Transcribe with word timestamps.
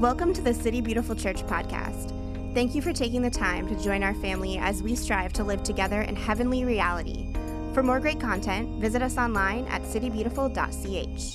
Welcome 0.00 0.34
to 0.34 0.42
the 0.42 0.52
City 0.52 0.82
Beautiful 0.82 1.16
Church 1.16 1.42
podcast. 1.44 2.12
Thank 2.52 2.74
you 2.74 2.82
for 2.82 2.92
taking 2.92 3.22
the 3.22 3.30
time 3.30 3.66
to 3.66 3.82
join 3.82 4.02
our 4.02 4.12
family 4.16 4.58
as 4.58 4.82
we 4.82 4.94
strive 4.94 5.32
to 5.32 5.42
live 5.42 5.62
together 5.62 6.02
in 6.02 6.14
heavenly 6.14 6.66
reality. 6.66 7.32
For 7.72 7.82
more 7.82 7.98
great 7.98 8.20
content, 8.20 8.78
visit 8.78 9.00
us 9.00 9.16
online 9.16 9.64
at 9.68 9.80
citybeautiful.ch. 9.84 11.32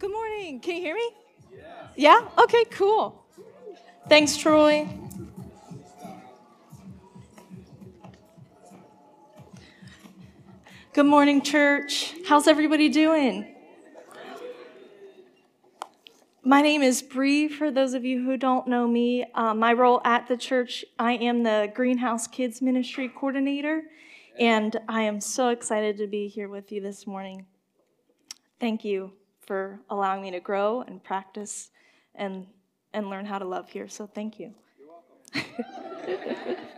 Good 0.00 0.10
morning. 0.10 0.58
Can 0.58 0.74
you 0.74 0.82
hear 0.82 0.96
me? 0.96 1.10
Yeah? 1.54 2.18
yeah? 2.24 2.28
Okay, 2.42 2.64
cool. 2.72 3.24
Thanks, 4.08 4.36
Troy. 4.36 4.88
Good 11.00 11.06
morning, 11.06 11.40
church. 11.40 12.14
How's 12.26 12.46
everybody 12.46 12.90
doing? 12.90 13.54
My 16.44 16.60
name 16.60 16.82
is 16.82 17.00
Bree. 17.00 17.48
For 17.48 17.70
those 17.70 17.94
of 17.94 18.04
you 18.04 18.22
who 18.22 18.36
don't 18.36 18.68
know 18.68 18.86
me, 18.86 19.24
uh, 19.34 19.54
my 19.54 19.72
role 19.72 20.02
at 20.04 20.28
the 20.28 20.36
church, 20.36 20.84
I 20.98 21.12
am 21.12 21.42
the 21.42 21.72
Greenhouse 21.74 22.26
Kids 22.26 22.60
Ministry 22.60 23.08
Coordinator, 23.08 23.84
and 24.38 24.78
I 24.90 25.00
am 25.00 25.22
so 25.22 25.48
excited 25.48 25.96
to 25.96 26.06
be 26.06 26.28
here 26.28 26.50
with 26.50 26.70
you 26.70 26.82
this 26.82 27.06
morning. 27.06 27.46
Thank 28.60 28.84
you 28.84 29.12
for 29.46 29.80
allowing 29.88 30.20
me 30.20 30.30
to 30.32 30.40
grow 30.40 30.82
and 30.82 31.02
practice 31.02 31.70
and, 32.14 32.46
and 32.92 33.08
learn 33.08 33.24
how 33.24 33.38
to 33.38 33.46
love 33.46 33.70
here. 33.70 33.88
So, 33.88 34.06
thank 34.06 34.38
you. 34.38 34.52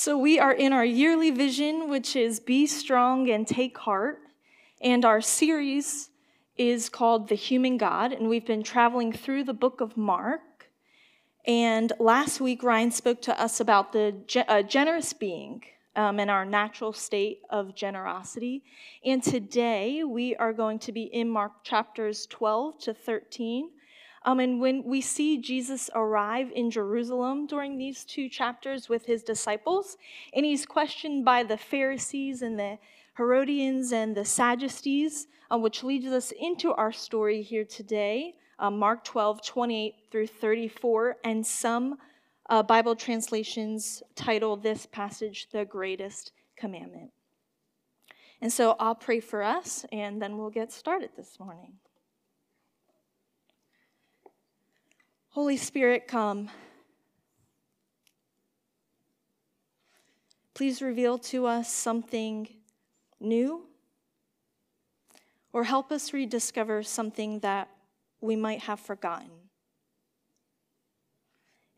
So, 0.00 0.16
we 0.16 0.38
are 0.38 0.52
in 0.52 0.72
our 0.72 0.84
yearly 0.84 1.32
vision, 1.32 1.90
which 1.90 2.14
is 2.14 2.38
Be 2.38 2.68
Strong 2.68 3.28
and 3.30 3.44
Take 3.44 3.76
Heart. 3.78 4.20
And 4.80 5.04
our 5.04 5.20
series 5.20 6.10
is 6.56 6.88
called 6.88 7.28
The 7.28 7.34
Human 7.34 7.78
God. 7.78 8.12
And 8.12 8.28
we've 8.28 8.46
been 8.46 8.62
traveling 8.62 9.12
through 9.12 9.42
the 9.42 9.52
book 9.52 9.80
of 9.80 9.96
Mark. 9.96 10.70
And 11.44 11.92
last 11.98 12.40
week, 12.40 12.62
Ryan 12.62 12.92
spoke 12.92 13.20
to 13.22 13.42
us 13.42 13.58
about 13.58 13.92
the 13.92 14.14
uh, 14.46 14.62
generous 14.62 15.12
being 15.12 15.64
um, 15.96 16.20
and 16.20 16.30
our 16.30 16.44
natural 16.44 16.92
state 16.92 17.40
of 17.50 17.74
generosity. 17.74 18.62
And 19.04 19.20
today, 19.20 20.04
we 20.04 20.36
are 20.36 20.52
going 20.52 20.78
to 20.78 20.92
be 20.92 21.06
in 21.12 21.28
Mark 21.28 21.64
chapters 21.64 22.26
12 22.26 22.78
to 22.82 22.94
13. 22.94 23.70
Um, 24.28 24.40
and 24.40 24.60
when 24.60 24.84
we 24.84 25.00
see 25.00 25.38
Jesus 25.38 25.88
arrive 25.94 26.52
in 26.54 26.70
Jerusalem 26.70 27.46
during 27.46 27.78
these 27.78 28.04
two 28.04 28.28
chapters 28.28 28.86
with 28.86 29.06
his 29.06 29.22
disciples, 29.22 29.96
and 30.34 30.44
he's 30.44 30.66
questioned 30.66 31.24
by 31.24 31.44
the 31.44 31.56
Pharisees 31.56 32.42
and 32.42 32.58
the 32.58 32.76
Herodians 33.16 33.90
and 33.90 34.14
the 34.14 34.26
Sadducees, 34.26 35.28
uh, 35.50 35.56
which 35.56 35.82
leads 35.82 36.08
us 36.08 36.30
into 36.38 36.74
our 36.74 36.92
story 36.92 37.40
here 37.40 37.64
today, 37.64 38.34
uh, 38.58 38.70
Mark 38.70 39.02
12, 39.02 39.40
28 39.40 39.94
through 40.10 40.26
34, 40.26 41.16
and 41.24 41.46
some 41.46 41.96
uh, 42.50 42.62
Bible 42.62 42.94
translations 42.94 44.02
title 44.14 44.58
this 44.58 44.84
passage 44.84 45.48
the 45.52 45.64
greatest 45.64 46.32
commandment. 46.54 47.12
And 48.42 48.52
so 48.52 48.76
I'll 48.78 48.94
pray 48.94 49.20
for 49.20 49.42
us, 49.42 49.86
and 49.90 50.20
then 50.20 50.36
we'll 50.36 50.50
get 50.50 50.70
started 50.70 51.12
this 51.16 51.40
morning. 51.40 51.78
Holy 55.38 55.56
Spirit, 55.56 56.08
come. 56.08 56.50
Please 60.52 60.82
reveal 60.82 61.16
to 61.16 61.46
us 61.46 61.72
something 61.72 62.48
new 63.20 63.64
or 65.52 65.62
help 65.62 65.92
us 65.92 66.12
rediscover 66.12 66.82
something 66.82 67.38
that 67.38 67.68
we 68.20 68.34
might 68.34 68.62
have 68.62 68.80
forgotten. 68.80 69.30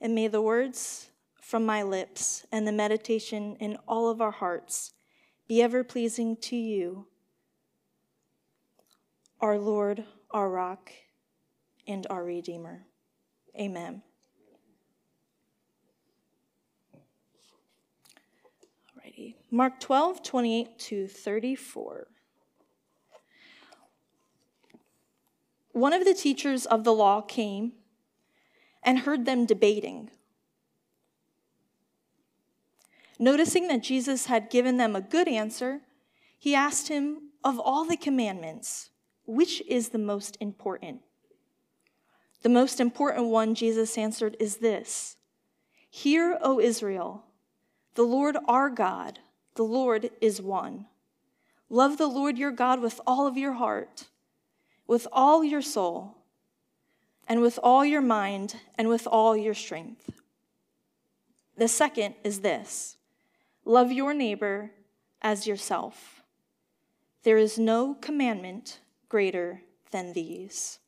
And 0.01 0.15
may 0.15 0.27
the 0.27 0.41
words 0.41 1.11
from 1.43 1.67
my 1.67 1.83
lips 1.83 2.47
and 2.51 2.67
the 2.67 2.73
meditation 2.73 3.57
in 3.61 3.77
all 3.87 4.09
of 4.09 4.23
our 4.23 4.31
hearts 4.31 4.95
be 5.47 5.61
ever 5.61 5.85
pleasing 5.85 6.35
to 6.37 6.57
you, 6.57 7.09
our 9.39 9.59
Lord, 9.59 10.07
our 10.31 10.49
rock, 10.49 10.91
and 11.87 12.07
our 12.09 12.25
Redeemer. 12.25 12.87
Amen. 13.59 14.03
Alrighty. 18.97 19.35
Mark 19.51 19.81
12, 19.81 20.23
28 20.23 20.79
to 20.79 21.07
34. 21.09 22.07
One 25.73 25.93
of 25.93 26.05
the 26.05 26.15
teachers 26.15 26.67
of 26.67 26.85
the 26.85 26.93
law 26.93 27.21
came 27.21 27.73
and 28.83 29.01
heard 29.01 29.25
them 29.25 29.47
debating. 29.47 30.11
Noticing 33.19 33.69
that 33.69 33.83
Jesus 33.83 34.27
had 34.27 34.51
given 34.51 34.79
them 34.79 34.97
a 34.97 35.01
good 35.01 35.29
answer, 35.29 35.83
he 36.39 36.55
asked 36.55 36.89
him, 36.89 37.31
Of 37.45 37.59
all 37.59 37.85
the 37.85 37.97
commandments, 37.97 38.91
which 39.27 39.63
is 39.69 39.91
the 39.91 39.99
most 39.99 40.37
important? 40.41 41.03
The 42.43 42.49
most 42.49 42.81
important 42.81 43.27
one, 43.27 43.55
Jesus 43.55 43.99
answered, 43.99 44.37
is 44.41 44.57
this 44.57 45.17
Hear, 45.91 46.39
O 46.41 46.61
Israel, 46.61 47.25
the 47.95 48.03
Lord 48.03 48.37
our 48.47 48.71
God, 48.71 49.19
the 49.55 49.65
Lord 49.65 50.11
is 50.21 50.41
one. 50.41 50.87
Love 51.69 51.99
the 51.99 52.07
Lord 52.07 52.39
your 52.39 52.51
God 52.51 52.81
with 52.81 53.01
all 53.07 53.27
of 53.27 53.37
your 53.37 53.55
heart, 53.55 54.09
with 54.87 55.07
all 55.13 55.45
your 55.45 55.63
soul, 55.63 56.17
and 57.29 57.41
with 57.41 57.59
all 57.63 57.85
your 57.85 58.01
mind, 58.01 58.57
and 58.77 58.89
with 58.89 59.07
all 59.07 59.37
your 59.37 59.55
strength. 59.55 60.11
The 61.57 61.69
second 61.69 62.15
is 62.25 62.41
this 62.41 62.97
love 63.65 63.93
your 63.93 64.15
neighbor 64.15 64.71
as 65.21 65.47
yourself. 65.47 66.23
There 67.23 67.37
is 67.37 67.59
no 67.59 67.95
commandment 67.95 68.81
greater 69.09 69.63
than 69.91 70.15
these. 70.15 70.79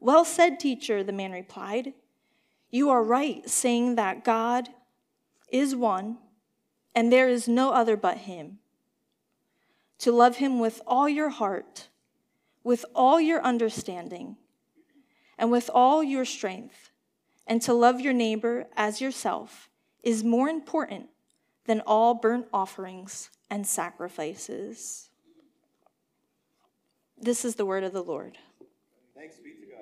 Well 0.00 0.24
said, 0.24 0.60
teacher, 0.60 1.02
the 1.02 1.12
man 1.12 1.32
replied. 1.32 1.94
You 2.70 2.90
are 2.90 3.02
right, 3.02 3.48
saying 3.48 3.96
that 3.96 4.24
God 4.24 4.68
is 5.50 5.74
one, 5.74 6.18
and 6.94 7.12
there 7.12 7.28
is 7.28 7.48
no 7.48 7.72
other 7.72 7.96
but 7.96 8.18
Him. 8.18 8.58
To 10.00 10.12
love 10.12 10.36
Him 10.36 10.58
with 10.58 10.80
all 10.86 11.08
your 11.08 11.30
heart, 11.30 11.88
with 12.62 12.84
all 12.94 13.20
your 13.20 13.42
understanding, 13.42 14.36
and 15.38 15.50
with 15.50 15.70
all 15.72 16.02
your 16.02 16.24
strength, 16.24 16.90
and 17.46 17.62
to 17.62 17.72
love 17.72 18.00
your 18.00 18.12
neighbor 18.12 18.66
as 18.76 19.00
yourself 19.00 19.68
is 20.02 20.22
more 20.22 20.48
important 20.48 21.08
than 21.64 21.80
all 21.86 22.14
burnt 22.14 22.46
offerings 22.52 23.30
and 23.50 23.66
sacrifices. 23.66 25.08
This 27.20 27.44
is 27.44 27.56
the 27.56 27.66
word 27.66 27.84
of 27.84 27.92
the 27.92 28.02
Lord. 28.02 28.38
Thanks 29.14 29.36
be 29.38 29.50
to 29.50 29.66
God. 29.72 29.78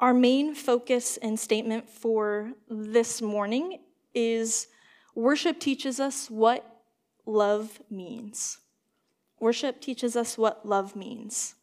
Our 0.00 0.14
main 0.14 0.54
focus 0.54 1.16
and 1.16 1.38
statement 1.38 1.88
for 1.88 2.52
this 2.70 3.20
morning 3.20 3.80
is 4.14 4.68
worship 5.16 5.58
teaches 5.58 5.98
us 5.98 6.30
what 6.30 6.82
love 7.26 7.80
means. 7.90 8.58
Worship 9.40 9.80
teaches 9.80 10.14
us 10.14 10.38
what 10.38 10.64
love 10.64 10.94
means. 10.94 11.56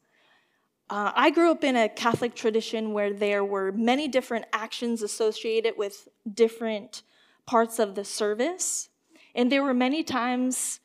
Uh, 0.89 1.13
I 1.15 1.29
grew 1.29 1.49
up 1.49 1.63
in 1.63 1.77
a 1.77 1.87
Catholic 1.87 2.35
tradition 2.35 2.91
where 2.91 3.13
there 3.13 3.45
were 3.45 3.71
many 3.71 4.09
different 4.09 4.45
actions 4.51 5.01
associated 5.01 5.75
with 5.77 6.09
different 6.31 7.03
parts 7.45 7.79
of 7.79 7.95
the 7.95 8.03
service. 8.03 8.89
And 9.33 9.49
there 9.49 9.63
were 9.63 9.73
many 9.73 10.03
times 10.03 10.81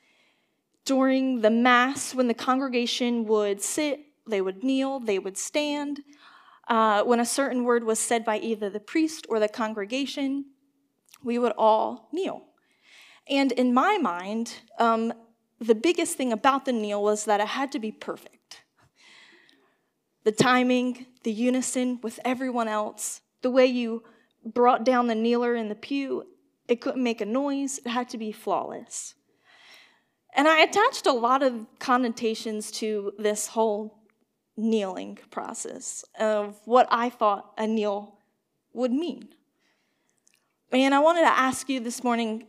during 0.85 1.41
the 1.41 1.51
Mass 1.51 2.15
when 2.15 2.29
the 2.29 2.35
congregation 2.35 3.25
would 3.27 3.61
sit, 3.61 4.03
they 4.25 4.41
would 4.41 4.63
kneel, 4.63 5.01
they 5.01 5.19
would 5.19 5.37
stand 5.37 6.05
uh, 6.69 7.03
when 7.03 7.21
a 7.21 7.27
certain 7.27 7.65
word 7.65 7.85
was 7.85 7.99
said 7.99 8.25
by 8.25 8.39
either 8.39 8.71
the 8.71 8.81
priest 8.81 9.27
or 9.29 9.41
the 9.41 9.49
congregation, 9.49 10.47
we 11.23 11.39
would 11.39 11.53
all 11.59 12.09
kneel. 12.13 12.45
And 13.29 13.53
in 13.53 13.75
my 13.75 13.99
mind, 13.99 14.55
um, 14.79 15.13
the 15.61 15.75
biggest 15.75 16.17
thing 16.17 16.33
about 16.33 16.65
the 16.65 16.73
kneel 16.73 17.03
was 17.03 17.25
that 17.27 17.41
it 17.41 17.49
had 17.49 17.71
to 17.73 17.79
be 17.79 17.93
perfect. 17.93 18.63
The 20.25 20.33
timing, 20.33 21.07
the 21.23 21.33
unison 21.33 22.01
with 22.03 22.19
everyone 22.25 22.69
else, 22.69 23.21
the 23.43 23.51
way 23.51 23.67
you 23.67 24.03
brought 24.45 24.85
down 24.85 25.07
the 25.07 25.15
kneeler 25.15 25.55
in 25.55 25.69
the 25.69 25.75
pew, 25.75 26.25
it 26.69 26.81
couldn't 26.81 27.03
make 27.03 27.21
a 27.21 27.27
noise, 27.27 27.79
it 27.85 27.91
had 27.91 28.09
to 28.11 28.19
be 28.19 28.33
flawless. 28.33 29.15
And 30.35 30.47
I 30.47 30.61
attached 30.61 31.07
a 31.07 31.13
lot 31.13 31.43
of 31.43 31.67
connotations 31.79 32.71
to 32.73 33.13
this 33.19 33.49
whole 33.49 34.00
kneeling 34.61 35.19
process 35.31 36.05
of 36.19 36.61
what 36.65 36.87
I 36.91 37.11
thought 37.11 37.53
a 37.57 37.67
kneel 37.67 38.19
would 38.73 38.93
mean. 38.93 39.29
And 40.73 40.95
I 40.95 41.01
wanted 41.01 41.23
to 41.23 41.39
ask 41.39 41.69
you 41.69 41.81
this 41.81 42.05
morning 42.05 42.47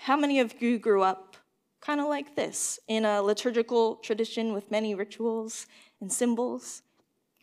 how 0.00 0.16
many 0.16 0.38
of 0.40 0.60
you 0.62 0.78
grew 0.78 1.02
up 1.02 1.36
kind 1.80 2.00
of 2.00 2.06
like 2.06 2.36
this 2.36 2.78
in 2.88 3.04
a 3.04 3.22
liturgical 3.22 3.96
tradition 3.96 4.52
with 4.52 4.70
many 4.70 4.94
rituals 4.94 5.66
and 6.00 6.12
symbols? 6.12 6.82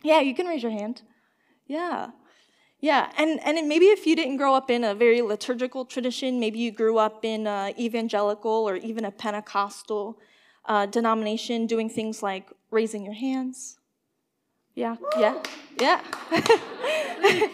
Yeah, 0.02 0.20
you 0.22 0.36
can 0.36 0.48
raise 0.48 0.64
your 0.64 0.72
hand. 0.72 1.02
Yeah. 1.66 2.12
Yeah, 2.80 3.12
and, 3.18 3.40
and 3.46 3.68
maybe 3.70 3.86
if 3.86 4.06
you 4.06 4.16
didn't 4.16 4.36
grow 4.36 4.54
up 4.54 4.70
in 4.70 4.84
a 4.84 4.94
very 4.94 5.22
liturgical 5.22 5.86
tradition, 5.86 6.40
maybe 6.40 6.60
you 6.60 6.72
grew 6.72 6.98
up 6.98 7.24
in 7.24 7.48
uh, 7.48 7.72
evangelical 7.80 8.68
or 8.68 8.76
even 8.76 9.06
a 9.06 9.12
Pentecostal 9.12 10.20
uh, 10.65 10.86
denomination 10.86 11.65
doing 11.68 11.89
things 11.89 12.24
like 12.24 12.50
raising 12.71 13.04
your 13.04 13.13
hands. 13.13 13.77
Yeah, 14.75 14.95
yeah, 15.19 15.42
yeah. 15.80 16.01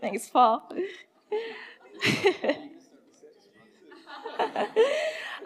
Thanks, 0.00 0.28
Paul. 0.28 0.68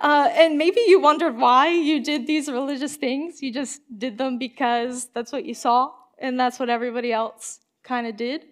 uh, 0.01 0.29
and 0.33 0.59
maybe 0.59 0.81
you 0.87 1.01
wondered 1.01 1.37
why 1.37 1.69
you 1.69 2.03
did 2.03 2.27
these 2.27 2.49
religious 2.49 2.97
things. 2.97 3.43
You 3.43 3.53
just 3.53 3.83
did 3.97 4.19
them 4.19 4.39
because 4.39 5.07
that's 5.15 5.31
what 5.33 5.45
you 5.45 5.55
saw 5.55 5.93
and 6.19 6.39
that's 6.39 6.59
what 6.59 6.69
everybody 6.69 7.13
else 7.13 7.61
kind 7.83 8.07
of 8.07 8.17
did. 8.17 8.45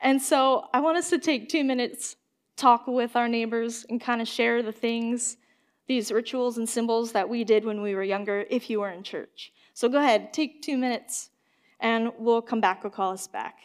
And 0.00 0.20
so 0.20 0.66
I 0.72 0.80
want 0.80 0.98
us 0.98 1.10
to 1.10 1.18
take 1.18 1.48
two 1.48 1.64
minutes, 1.64 2.16
talk 2.56 2.86
with 2.86 3.16
our 3.16 3.28
neighbors, 3.28 3.84
and 3.88 4.00
kind 4.00 4.20
of 4.20 4.28
share 4.28 4.62
the 4.62 4.72
things, 4.72 5.36
these 5.88 6.12
rituals 6.12 6.58
and 6.58 6.68
symbols 6.68 7.12
that 7.12 7.28
we 7.28 7.42
did 7.42 7.64
when 7.64 7.82
we 7.82 7.94
were 7.94 8.02
younger, 8.02 8.44
if 8.50 8.70
you 8.70 8.80
were 8.80 8.90
in 8.90 9.02
church. 9.02 9.52
So 9.72 9.88
go 9.88 9.98
ahead, 9.98 10.32
take 10.32 10.62
two 10.62 10.76
minutes, 10.76 11.30
and 11.80 12.12
we'll 12.18 12.42
come 12.42 12.60
back 12.60 12.84
or 12.84 12.90
call 12.90 13.12
us 13.12 13.26
back. 13.26 13.56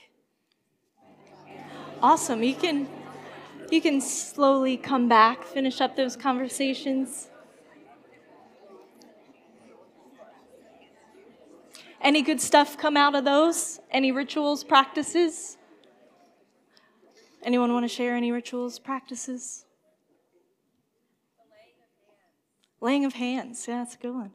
Awesome. 2.01 2.41
You 2.43 2.55
can 2.55 2.87
you 3.71 3.81
can 3.81 4.01
slowly 4.01 4.77
come 4.77 5.07
back, 5.07 5.43
finish 5.43 5.81
up 5.81 5.95
those 5.95 6.15
conversations. 6.15 7.29
Any 12.01 12.21
good 12.21 12.41
stuff 12.41 12.77
come 12.77 12.97
out 12.97 13.15
of 13.15 13.23
those? 13.23 13.79
Any 13.89 14.11
rituals, 14.11 14.63
practices? 14.63 15.57
Anyone 17.41 17.73
want 17.73 17.85
to 17.85 17.87
share 17.87 18.15
any 18.15 18.31
rituals, 18.31 18.77
practices? 18.77 19.65
Laying 22.83 23.05
of 23.05 23.13
hands. 23.13 23.65
Yeah, 23.65 23.77
that's 23.77 23.95
a 23.95 23.97
good 23.97 24.13
one. 24.13 24.31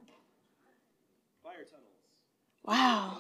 Fire 1.45 1.67
tunnels. 1.71 1.85
Wow. 2.65 3.19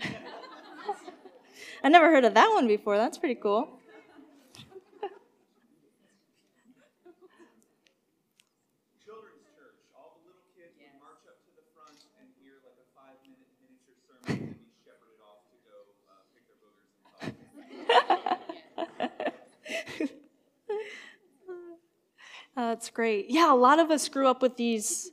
I 1.84 1.90
never 1.90 2.10
heard 2.10 2.24
of 2.24 2.32
that 2.32 2.48
one 2.48 2.66
before. 2.66 2.96
That's 2.96 3.18
pretty 3.18 3.34
cool. 3.34 3.68
Uh, 22.56 22.68
that's 22.68 22.90
great. 22.90 23.26
Yeah, 23.28 23.52
a 23.52 23.54
lot 23.54 23.80
of 23.80 23.90
us 23.90 24.08
grew 24.08 24.28
up 24.28 24.40
with 24.40 24.56
these 24.56 25.10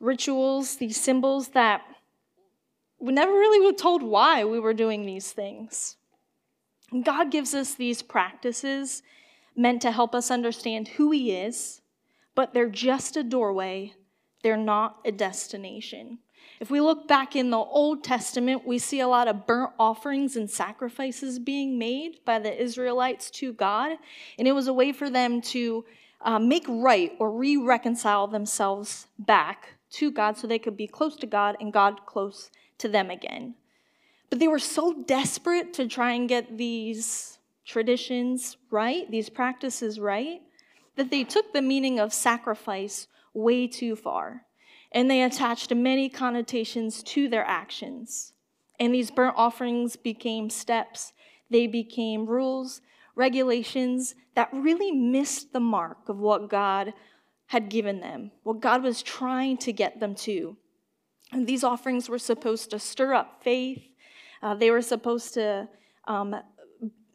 rituals, 0.00 0.76
these 0.76 1.00
symbols 1.00 1.48
that 1.50 1.82
we 2.98 3.12
never 3.12 3.32
really 3.32 3.64
were 3.64 3.76
told 3.76 4.02
why 4.02 4.44
we 4.44 4.58
were 4.58 4.74
doing 4.74 5.06
these 5.06 5.30
things. 5.30 5.96
God 7.04 7.30
gives 7.30 7.54
us 7.54 7.74
these 7.74 8.02
practices 8.02 9.02
meant 9.56 9.82
to 9.82 9.92
help 9.92 10.14
us 10.14 10.30
understand 10.30 10.88
who 10.88 11.10
He 11.10 11.32
is, 11.32 11.80
but 12.34 12.52
they're 12.52 12.68
just 12.68 13.16
a 13.16 13.22
doorway, 13.22 13.94
they're 14.42 14.56
not 14.56 14.98
a 15.04 15.12
destination. 15.12 16.18
If 16.58 16.70
we 16.70 16.80
look 16.80 17.08
back 17.08 17.34
in 17.34 17.50
the 17.50 17.58
Old 17.58 18.04
Testament, 18.04 18.66
we 18.66 18.78
see 18.78 19.00
a 19.00 19.08
lot 19.08 19.28
of 19.28 19.46
burnt 19.46 19.72
offerings 19.78 20.36
and 20.36 20.50
sacrifices 20.50 21.38
being 21.38 21.78
made 21.78 22.24
by 22.24 22.38
the 22.38 22.60
Israelites 22.60 23.30
to 23.32 23.52
God, 23.52 23.96
and 24.38 24.48
it 24.48 24.52
was 24.52 24.66
a 24.66 24.72
way 24.72 24.92
for 24.92 25.08
them 25.08 25.40
to 25.42 25.84
uh, 26.24 26.38
make 26.38 26.64
right 26.68 27.12
or 27.18 27.30
re 27.30 27.56
reconcile 27.56 28.26
themselves 28.26 29.06
back 29.18 29.74
to 29.92 30.10
God 30.10 30.36
so 30.36 30.46
they 30.46 30.58
could 30.58 30.76
be 30.76 30.86
close 30.86 31.16
to 31.16 31.26
God 31.26 31.56
and 31.60 31.72
God 31.72 32.06
close 32.06 32.50
to 32.78 32.88
them 32.88 33.10
again. 33.10 33.54
But 34.30 34.38
they 34.38 34.48
were 34.48 34.58
so 34.58 35.02
desperate 35.06 35.74
to 35.74 35.86
try 35.86 36.12
and 36.12 36.28
get 36.28 36.56
these 36.56 37.38
traditions 37.66 38.56
right, 38.70 39.10
these 39.10 39.28
practices 39.28 40.00
right, 40.00 40.40
that 40.96 41.10
they 41.10 41.24
took 41.24 41.52
the 41.52 41.62
meaning 41.62 41.98
of 41.98 42.12
sacrifice 42.12 43.08
way 43.34 43.66
too 43.66 43.96
far. 43.96 44.46
And 44.90 45.10
they 45.10 45.22
attached 45.22 45.74
many 45.74 46.08
connotations 46.08 47.02
to 47.04 47.28
their 47.28 47.44
actions. 47.44 48.32
And 48.78 48.94
these 48.94 49.10
burnt 49.10 49.34
offerings 49.36 49.96
became 49.96 50.50
steps, 50.50 51.12
they 51.50 51.66
became 51.66 52.26
rules, 52.26 52.80
regulations 53.14 54.14
that 54.34 54.48
really 54.52 54.90
missed 54.90 55.52
the 55.52 55.60
mark 55.60 56.08
of 56.08 56.18
what 56.18 56.48
God 56.48 56.94
had 57.46 57.68
given 57.68 58.00
them, 58.00 58.30
what 58.42 58.60
God 58.60 58.82
was 58.82 59.02
trying 59.02 59.58
to 59.58 59.72
get 59.72 60.00
them 60.00 60.14
to. 60.14 60.56
And 61.32 61.46
these 61.46 61.64
offerings 61.64 62.08
were 62.08 62.18
supposed 62.18 62.70
to 62.70 62.78
stir 62.78 63.14
up 63.14 63.42
faith, 63.42 63.82
uh, 64.42 64.54
they 64.54 64.70
were 64.70 64.82
supposed 64.82 65.34
to 65.34 65.68
um, 66.06 66.34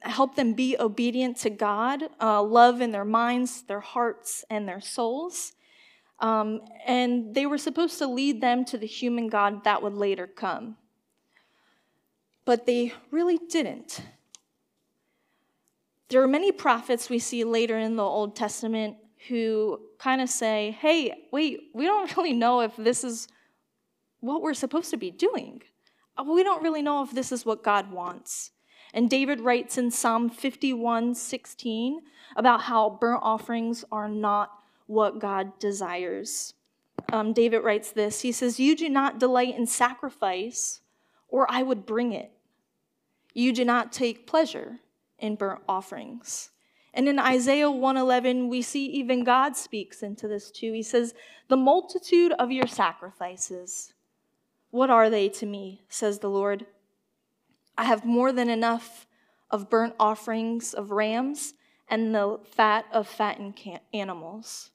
help 0.01 0.35
them 0.35 0.53
be 0.53 0.77
obedient 0.79 1.37
to 1.37 1.49
God, 1.49 2.03
uh, 2.21 2.41
love 2.41 2.81
in 2.81 2.91
their 2.91 3.05
minds, 3.05 3.63
their 3.63 3.79
hearts, 3.79 4.45
and 4.49 4.67
their 4.67 4.79
souls. 4.79 5.53
Um, 6.19 6.61
and 6.85 7.35
they 7.35 7.45
were 7.45 7.57
supposed 7.57 7.97
to 7.99 8.07
lead 8.07 8.41
them 8.41 8.65
to 8.65 8.77
the 8.77 8.87
human 8.87 9.27
God 9.27 9.63
that 9.65 9.83
would 9.83 9.93
later 9.93 10.25
come. 10.25 10.77
But 12.45 12.65
they 12.65 12.93
really 13.11 13.37
didn't. 13.37 14.01
There 16.09 16.21
are 16.21 16.27
many 16.27 16.51
prophets 16.51 17.09
we 17.09 17.19
see 17.19 17.43
later 17.43 17.77
in 17.77 17.97
the 17.97 18.03
Old 18.03 18.35
Testament 18.35 18.97
who 19.27 19.81
kind 19.99 20.21
of 20.21 20.29
say, 20.29 20.77
hey, 20.79 21.25
wait, 21.31 21.71
we 21.73 21.85
don't 21.85 22.15
really 22.17 22.33
know 22.33 22.61
if 22.61 22.75
this 22.77 23.03
is 23.03 23.27
what 24.19 24.41
we're 24.41 24.53
supposed 24.53 24.89
to 24.91 24.97
be 24.97 25.11
doing. 25.11 25.61
Uh, 26.17 26.23
we 26.23 26.43
don't 26.43 26.63
really 26.63 26.81
know 26.81 27.03
if 27.03 27.11
this 27.11 27.31
is 27.31 27.45
what 27.45 27.63
God 27.63 27.91
wants. 27.91 28.51
And 28.93 29.09
David 29.09 29.41
writes 29.41 29.77
in 29.77 29.91
Psalm 29.91 30.29
51 30.29 31.13
16 31.13 32.01
about 32.35 32.61
how 32.61 32.97
burnt 33.01 33.19
offerings 33.21 33.83
are 33.91 34.07
not 34.07 34.51
what 34.87 35.19
God 35.19 35.59
desires. 35.59 36.53
Um, 37.11 37.33
David 37.33 37.59
writes 37.59 37.91
this 37.91 38.21
He 38.21 38.31
says, 38.31 38.59
You 38.59 38.75
do 38.75 38.87
not 38.87 39.19
delight 39.19 39.57
in 39.57 39.67
sacrifice, 39.67 40.79
or 41.27 41.45
I 41.51 41.63
would 41.63 41.85
bring 41.85 42.13
it. 42.13 42.31
You 43.33 43.51
do 43.51 43.65
not 43.65 43.91
take 43.91 44.25
pleasure 44.25 44.79
in 45.19 45.35
burnt 45.35 45.61
offerings. 45.67 46.51
And 46.93 47.07
in 47.07 47.19
Isaiah 47.19 47.69
111, 47.69 48.49
we 48.49 48.61
see 48.61 48.85
even 48.87 49.23
God 49.23 49.55
speaks 49.55 50.01
into 50.01 50.27
this 50.27 50.49
too. 50.49 50.73
He 50.73 50.83
says, 50.83 51.13
The 51.47 51.57
multitude 51.57 52.33
of 52.33 52.51
your 52.51 52.67
sacrifices, 52.67 53.93
what 54.71 54.89
are 54.89 55.09
they 55.09 55.29
to 55.29 55.45
me, 55.45 55.85
says 55.89 56.19
the 56.19 56.29
Lord? 56.29 56.65
I 57.77 57.83
have 57.83 58.03
more 58.03 58.31
than 58.31 58.49
enough 58.49 59.05
of 59.51 59.69
burnt 59.69 59.93
offerings 59.99 60.73
of 60.73 60.91
rams 60.91 61.53
and 61.87 62.13
the 62.13 62.39
fat 62.43 62.85
of 62.91 63.07
fattened 63.07 63.79
animals. 63.93 64.71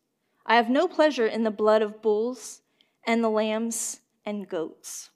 I 0.46 0.56
have 0.56 0.70
no 0.70 0.88
pleasure 0.88 1.26
in 1.26 1.44
the 1.44 1.50
blood 1.50 1.82
of 1.82 2.02
bulls 2.02 2.62
and 3.04 3.22
the 3.22 3.30
lambs 3.30 4.00
and 4.25 4.49
goats. 4.49 5.11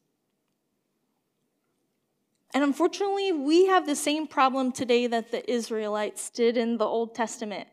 And 2.57 2.65
unfortunately, 2.65 3.33
we 3.33 3.67
have 3.67 3.85
the 3.85 3.95
same 3.95 4.27
problem 4.27 4.73
today 4.73 5.07
that 5.09 5.31
the 5.31 5.49
Israelites 5.53 6.31
did 6.31 6.57
in 6.57 6.79
the 6.79 6.87
Old 6.87 7.15
Testament. 7.15 7.69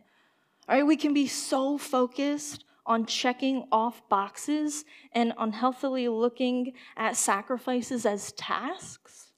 All 0.67 0.75
right, 0.75 0.85
we 0.85 0.97
can 0.97 1.13
be 1.13 1.25
so 1.25 1.77
focused 1.77 2.65
on 2.85 3.05
checking 3.05 3.65
off 3.71 4.01
boxes 4.09 4.83
and 5.13 5.31
unhealthily 5.37 6.09
looking 6.09 6.73
at 6.97 7.15
sacrifices 7.15 8.05
as 8.05 8.33
tasks 8.33 9.31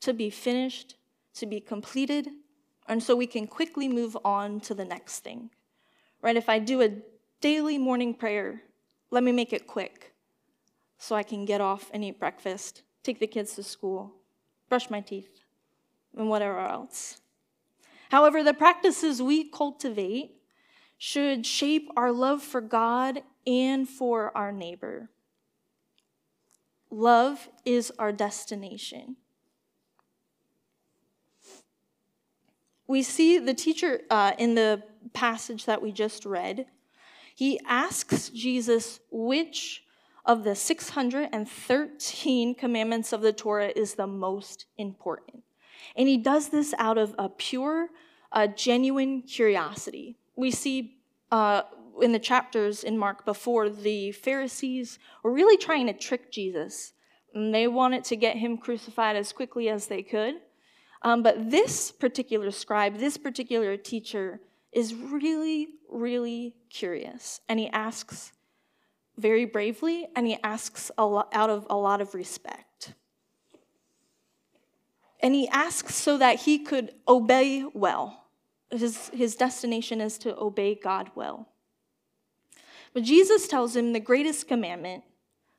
to 0.00 0.14
be 0.14 0.30
finished, 0.30 0.96
to 1.34 1.44
be 1.44 1.60
completed, 1.60 2.28
and 2.88 3.02
so 3.02 3.14
we 3.14 3.26
can 3.26 3.46
quickly 3.46 3.88
move 3.88 4.16
on 4.24 4.58
to 4.60 4.72
the 4.72 4.86
next 4.86 5.18
thing. 5.18 5.50
Right? 6.22 6.34
If 6.34 6.48
I 6.48 6.58
do 6.58 6.80
a 6.80 6.92
daily 7.42 7.76
morning 7.76 8.14
prayer, 8.14 8.62
let 9.10 9.22
me 9.22 9.32
make 9.32 9.52
it 9.52 9.66
quick 9.66 10.14
so 10.96 11.14
I 11.14 11.24
can 11.24 11.44
get 11.44 11.60
off 11.60 11.90
and 11.92 12.02
eat 12.02 12.18
breakfast, 12.18 12.84
take 13.02 13.20
the 13.20 13.26
kids 13.26 13.54
to 13.56 13.62
school, 13.62 14.14
brush 14.72 14.88
my 14.88 15.02
teeth, 15.02 15.28
and 16.16 16.30
whatever 16.30 16.58
else. 16.58 17.20
However, 18.10 18.42
the 18.42 18.54
practices 18.54 19.20
we 19.20 19.44
cultivate 19.44 20.36
should 20.96 21.44
shape 21.44 21.90
our 21.94 22.10
love 22.10 22.42
for 22.42 22.62
God 22.62 23.22
and 23.46 23.86
for 23.86 24.34
our 24.34 24.50
neighbor. 24.50 25.10
Love 26.90 27.50
is 27.66 27.92
our 27.98 28.12
destination. 28.12 29.16
We 32.86 33.02
see 33.02 33.38
the 33.38 33.52
teacher 33.52 34.00
uh, 34.08 34.32
in 34.38 34.54
the 34.54 34.84
passage 35.12 35.66
that 35.66 35.82
we 35.82 35.92
just 35.92 36.24
read. 36.24 36.64
He 37.34 37.60
asks 37.66 38.30
Jesus 38.30 39.00
which 39.10 39.84
of 40.24 40.44
the 40.44 40.54
613 40.54 42.54
commandments 42.54 43.12
of 43.12 43.22
the 43.22 43.32
Torah 43.32 43.72
is 43.74 43.94
the 43.94 44.06
most 44.06 44.66
important. 44.78 45.42
And 45.96 46.08
he 46.08 46.16
does 46.16 46.50
this 46.50 46.72
out 46.78 46.96
of 46.96 47.12
a 47.18 47.28
pure, 47.28 47.88
uh, 48.30 48.46
genuine 48.46 49.22
curiosity. 49.22 50.16
We 50.36 50.52
see 50.52 50.98
uh, 51.30 51.62
in 52.00 52.12
the 52.12 52.18
chapters 52.18 52.84
in 52.84 52.96
Mark 52.96 53.24
before, 53.24 53.68
the 53.68 54.12
Pharisees 54.12 54.98
were 55.22 55.32
really 55.32 55.56
trying 55.56 55.86
to 55.86 55.92
trick 55.92 56.30
Jesus. 56.30 56.92
And 57.34 57.54
they 57.54 57.66
wanted 57.66 58.04
to 58.04 58.16
get 58.16 58.36
him 58.36 58.58
crucified 58.58 59.16
as 59.16 59.32
quickly 59.32 59.68
as 59.68 59.86
they 59.86 60.02
could. 60.02 60.36
Um, 61.02 61.22
but 61.22 61.50
this 61.50 61.90
particular 61.90 62.50
scribe, 62.50 62.98
this 62.98 63.16
particular 63.16 63.76
teacher, 63.76 64.40
is 64.70 64.94
really, 64.94 65.68
really 65.90 66.54
curious. 66.70 67.40
And 67.48 67.58
he 67.58 67.68
asks 67.68 68.32
very 69.16 69.44
bravely, 69.44 70.08
and 70.16 70.26
he 70.26 70.38
asks 70.42 70.90
lot, 70.98 71.28
out 71.32 71.50
of 71.50 71.66
a 71.68 71.76
lot 71.76 72.00
of 72.00 72.14
respect. 72.14 72.94
And 75.20 75.34
he 75.34 75.46
asks 75.48 75.94
so 75.94 76.18
that 76.18 76.40
he 76.40 76.58
could 76.58 76.92
obey 77.06 77.64
well. 77.72 78.24
His, 78.70 79.10
his 79.10 79.36
destination 79.36 80.00
is 80.00 80.18
to 80.18 80.36
obey 80.36 80.74
God 80.74 81.10
well. 81.14 81.48
But 82.92 83.04
Jesus 83.04 83.46
tells 83.46 83.76
him 83.76 83.92
the 83.92 84.00
greatest 84.00 84.48
commandment 84.48 85.04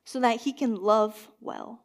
so 0.04 0.20
that 0.20 0.42
he 0.42 0.52
can 0.52 0.76
love 0.76 1.30
well. 1.40 1.84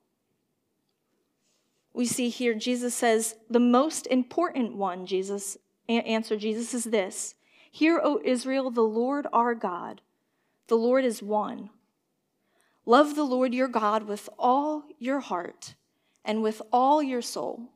We 1.92 2.06
see 2.06 2.28
here, 2.28 2.54
Jesus 2.54 2.94
says, 2.94 3.36
the 3.48 3.60
most 3.60 4.06
important 4.06 4.76
one, 4.76 5.06
Jesus 5.06 5.56
answer 5.88 6.36
Jesus 6.36 6.74
is 6.74 6.84
this 6.84 7.34
Hear, 7.70 8.00
O 8.02 8.20
Israel, 8.24 8.70
the 8.70 8.82
Lord 8.82 9.26
our 9.32 9.54
God, 9.54 10.00
the 10.68 10.76
Lord 10.76 11.04
is 11.04 11.22
one. 11.22 11.70
Love 12.86 13.16
the 13.16 13.24
Lord 13.24 13.52
your 13.52 13.68
God 13.68 14.04
with 14.04 14.28
all 14.38 14.84
your 14.98 15.20
heart 15.20 15.74
and 16.24 16.42
with 16.42 16.62
all 16.72 17.02
your 17.02 17.22
soul 17.22 17.70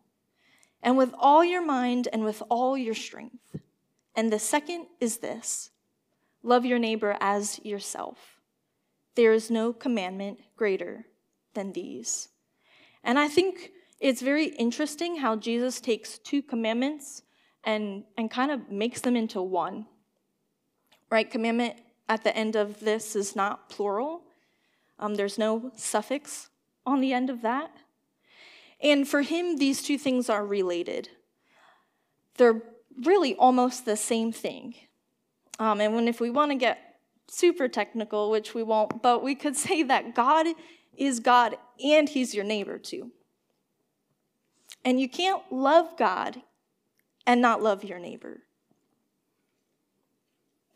and 0.83 0.97
with 0.97 1.13
all 1.19 1.45
your 1.45 1.65
mind 1.65 2.09
and 2.13 2.25
with 2.25 2.43
all 2.49 2.77
your 2.77 2.95
strength. 2.95 3.57
And 4.15 4.33
the 4.33 4.39
second 4.39 4.87
is 5.01 5.19
this 5.19 5.71
love 6.43 6.65
your 6.65 6.79
neighbor 6.79 7.17
as 7.21 7.61
yourself. 7.65 8.41
There 9.15 9.33
is 9.33 9.51
no 9.51 9.73
commandment 9.73 10.41
greater 10.57 11.07
than 11.55 11.73
these. 11.73 12.29
And 13.05 13.19
I 13.19 13.29
think 13.29 13.73
it's 14.01 14.23
very 14.23 14.47
interesting 14.47 15.17
how 15.17 15.37
Jesus 15.37 15.81
takes 15.81 16.19
two 16.19 16.43
commandments 16.43 17.23
and, 17.65 18.05
and 18.17 18.31
kind 18.31 18.51
of 18.51 18.71
makes 18.71 19.01
them 19.03 19.17
into 19.17 19.41
one. 19.41 19.87
Right? 21.11 21.31
Commandment 21.31 21.77
at 22.09 22.25
the 22.25 22.37
end 22.37 22.57
of 22.57 22.81
this 22.81 23.17
is 23.17 23.35
not 23.37 23.69
plural, 23.69 24.23
um, 24.99 25.15
there's 25.15 25.39
no 25.39 25.73
suffix 25.77 26.51
on 26.87 27.01
the 27.01 27.13
end 27.13 27.31
of 27.31 27.43
that. 27.43 27.71
And 28.81 29.07
for 29.07 29.23
him, 29.23 29.57
these 29.57 29.83
two 29.83 29.99
things 29.99 30.29
are 30.29 30.45
related. 30.45 31.09
They're 32.37 32.63
really 33.05 33.35
almost 33.37 33.85
the 33.85 33.97
same 33.97 34.33
thing. 34.33 34.75
Um, 35.59 35.81
and 35.81 35.95
when 35.95 36.09
if 36.09 36.21
we 36.21 36.31
want 36.31 36.51
to 36.51 36.57
get 36.57 36.97
super 37.29 37.69
technical, 37.69 38.31
which 38.31 38.55
we 38.55 38.63
won't, 38.63 39.03
but 39.03 39.23
we 39.23 39.35
could 39.35 39.57
say 39.67 39.83
that 39.85 40.15
God 40.15 40.47
is 40.97 41.21
God 41.21 41.57
and 41.83 42.09
He's 42.09 42.35
your 42.35 42.45
neighbor 42.45 42.79
too. 42.79 43.13
And 44.85 45.01
you 45.01 45.09
can't 45.09 45.43
love 45.51 45.97
God 45.97 46.43
and 47.27 47.41
not 47.41 47.63
love 47.63 47.85
your 47.85 48.01
neighbor. 48.01 48.43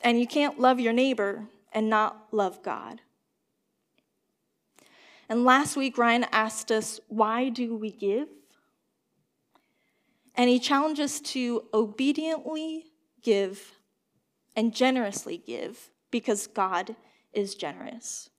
And 0.01 0.21
you 0.21 0.27
can't 0.27 0.61
love 0.61 0.79
your 0.79 0.93
neighbor 0.93 1.47
and 1.73 1.91
not 1.91 2.29
love 2.33 2.63
God. 2.63 3.01
And 5.29 5.45
last 5.45 5.77
week, 5.77 5.99
Ryan 5.99 6.27
asked 6.31 6.71
us, 6.71 7.01
why 7.09 7.49
do 7.49 7.77
we 7.77 7.91
give? 7.91 8.29
And 10.37 10.49
he 10.49 10.59
challenged 10.59 11.01
us 11.01 11.21
to 11.21 11.65
obediently 11.75 12.85
give 13.23 13.73
and 14.55 14.75
generously 14.75 15.39
give 15.39 15.91
because 16.11 16.47
God 16.47 16.95
is 17.33 17.55
generous. 17.55 18.31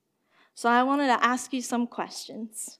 So 0.53 0.69
I 0.69 0.83
wanted 0.83 1.07
to 1.07 1.23
ask 1.23 1.53
you 1.53 1.61
some 1.61 1.85
questions. 1.85 2.79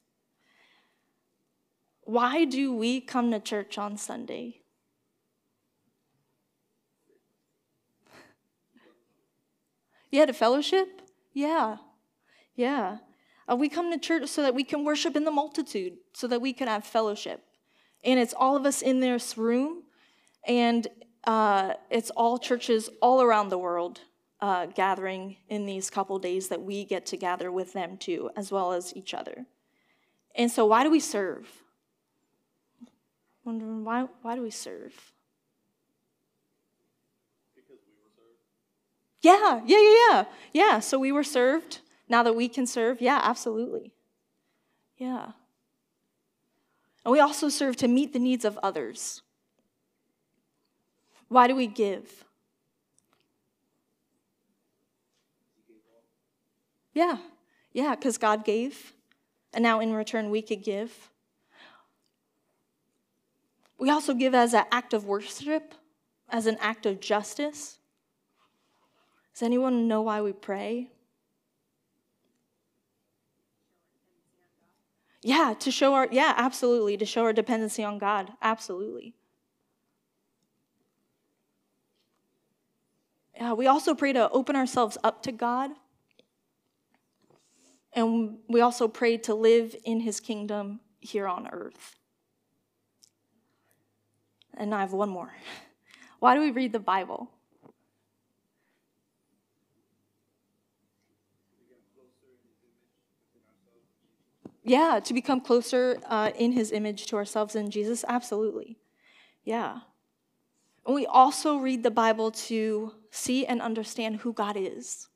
Why 2.02 2.46
do 2.46 2.74
we 2.74 3.02
come 3.02 3.32
to 3.32 3.40
church 3.40 3.78
on 3.78 3.98
Sunday? 3.98 4.62
Yeah, 10.12 10.26
to 10.26 10.34
fellowship? 10.34 11.02
Yeah. 11.34 11.78
Yeah. 12.56 12.98
Uh, 13.50 13.56
we 13.56 13.70
come 13.70 13.92
to 13.92 13.98
church 13.98 14.28
so 14.28 14.42
that 14.42 14.54
we 14.56 14.64
can 14.64 14.84
worship 14.84 15.16
in 15.16 15.24
the 15.24 15.32
multitude, 15.32 15.98
so 16.14 16.28
that 16.28 16.42
we 16.42 16.54
can 16.54 16.68
have 16.68 16.84
fellowship. 16.84 17.44
And 18.04 18.20
it's 18.20 18.34
all 18.34 18.56
of 18.56 18.66
us 18.66 18.82
in 18.82 19.00
this 19.00 19.38
room, 19.38 19.84
and 20.46 20.88
uh, 21.24 21.74
it's 21.90 22.10
all 22.12 22.38
churches 22.38 22.90
all 23.02 23.22
around 23.22 23.50
the 23.50 23.58
world 23.58 24.02
uh, 24.40 24.68
gathering 24.68 25.38
in 25.50 25.66
these 25.66 25.90
couple 25.90 26.20
days 26.20 26.50
that 26.50 26.62
we 26.62 26.86
get 26.86 27.06
to 27.08 27.18
gather 27.18 27.52
with 27.52 27.74
them 27.74 27.98
too, 27.98 28.30
as 28.36 28.52
well 28.52 28.72
as 28.72 28.96
each 28.96 29.14
other. 29.14 29.46
And 30.36 30.52
so, 30.52 30.66
why 30.66 30.84
do 30.84 30.92
we 30.92 31.00
serve? 31.00 31.48
Wondering 33.44 33.84
why, 33.84 34.08
why 34.22 34.36
do 34.36 34.42
we 34.42 34.52
serve? 34.52 34.94
Yeah, 39.22 39.62
yeah, 39.66 39.80
yeah, 39.80 39.96
yeah. 40.10 40.24
Yeah, 40.54 40.80
so 40.80 41.00
we 41.00 41.12
were 41.12 41.24
served. 41.24 41.82
Now 42.10 42.24
that 42.24 42.36
we 42.36 42.48
can 42.48 42.66
serve, 42.66 43.02
yeah, 43.02 43.20
absolutely. 43.22 43.94
Yeah. 44.98 45.32
And 47.04 47.12
we 47.12 47.20
also 47.20 47.50
serve 47.50 47.76
to 47.78 47.88
meet 47.88 48.14
the 48.14 48.20
needs 48.20 48.46
of 48.46 48.58
others. 48.64 49.22
Why 51.30 51.48
do 51.48 51.56
we 51.56 51.68
give? 51.68 52.26
Yeah, 56.94 57.18
yeah, 57.74 57.94
because 57.94 58.18
God 58.18 58.44
gave, 58.44 58.94
and 59.54 59.62
now 59.62 59.80
in 59.80 59.94
return 59.94 60.32
we 60.32 60.42
could 60.42 60.64
give. 60.64 61.12
We 63.78 63.92
also 63.92 64.16
give 64.16 64.34
as 64.34 64.56
an 64.56 64.66
act 64.72 64.94
of 64.94 65.06
worship, 65.06 65.76
as 66.30 66.48
an 66.48 66.58
act 66.60 66.88
of 66.88 67.00
justice. 67.00 67.77
Does 69.38 69.44
anyone 69.44 69.88
know 69.88 70.02
why 70.02 70.20
we 70.22 70.34
pray? 70.34 70.90
Yeah, 75.22 75.54
to 75.60 75.70
show 75.70 75.94
our, 75.94 76.08
yeah, 76.12 76.34
absolutely, 76.36 76.98
to 76.98 77.06
show 77.06 77.22
our 77.22 77.34
dependency 77.34 77.84
on 77.84 78.00
God. 78.00 78.32
Absolutely. 78.42 79.14
Yeah, 83.36 83.54
we 83.54 83.68
also 83.68 83.94
pray 83.94 84.12
to 84.12 84.28
open 84.32 84.56
ourselves 84.56 84.98
up 85.04 85.22
to 85.22 85.32
God. 85.32 85.70
And 87.94 88.40
we 88.50 88.62
also 88.62 88.88
pray 88.88 89.18
to 89.18 89.36
live 89.36 89.76
in 89.84 90.00
his 90.00 90.20
kingdom 90.20 90.80
here 91.00 91.28
on 91.28 91.48
earth. 91.52 91.96
And 94.56 94.74
I 94.74 94.80
have 94.80 94.94
one 94.94 95.10
more. 95.10 95.32
Why 96.20 96.34
do 96.34 96.42
we 96.42 96.50
read 96.50 96.74
the 96.74 96.80
Bible? 96.80 97.30
Yeah, 104.68 105.00
to 105.06 105.14
become 105.14 105.40
closer 105.40 105.98
uh, 106.10 106.32
in 106.38 106.52
his 106.52 106.74
image 106.74 107.06
to 107.06 107.16
ourselves 107.16 107.56
in 107.56 107.72
Jesus? 107.72 108.04
Absolutely. 108.06 108.78
Yeah. 109.46 109.80
And 110.86 110.94
we 110.94 111.06
also 111.06 111.56
read 111.56 111.84
the 111.84 111.92
Bible 111.92 112.32
to 112.32 112.92
see 113.10 113.46
and 113.46 113.62
understand 113.62 114.18
who 114.18 114.34
God 114.34 114.58
is. 114.58 115.08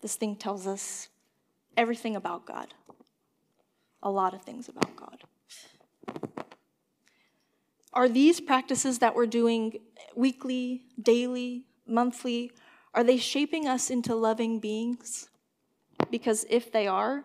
This 0.00 0.16
thing 0.16 0.36
tells 0.36 0.66
us 0.66 1.08
everything 1.76 2.16
about 2.16 2.46
God, 2.46 2.72
a 4.02 4.10
lot 4.10 4.32
of 4.32 4.40
things 4.40 4.70
about 4.70 4.96
God. 4.96 5.24
Are 7.92 8.08
these 8.08 8.40
practices 8.40 9.00
that 9.00 9.14
we're 9.14 9.26
doing 9.26 9.80
weekly, 10.16 10.84
daily, 11.02 11.66
monthly, 11.86 12.52
are 12.94 13.04
they 13.04 13.18
shaping 13.18 13.68
us 13.68 13.90
into 13.90 14.14
loving 14.14 14.60
beings? 14.60 15.28
Because 16.10 16.46
if 16.48 16.72
they 16.72 16.86
are, 16.86 17.24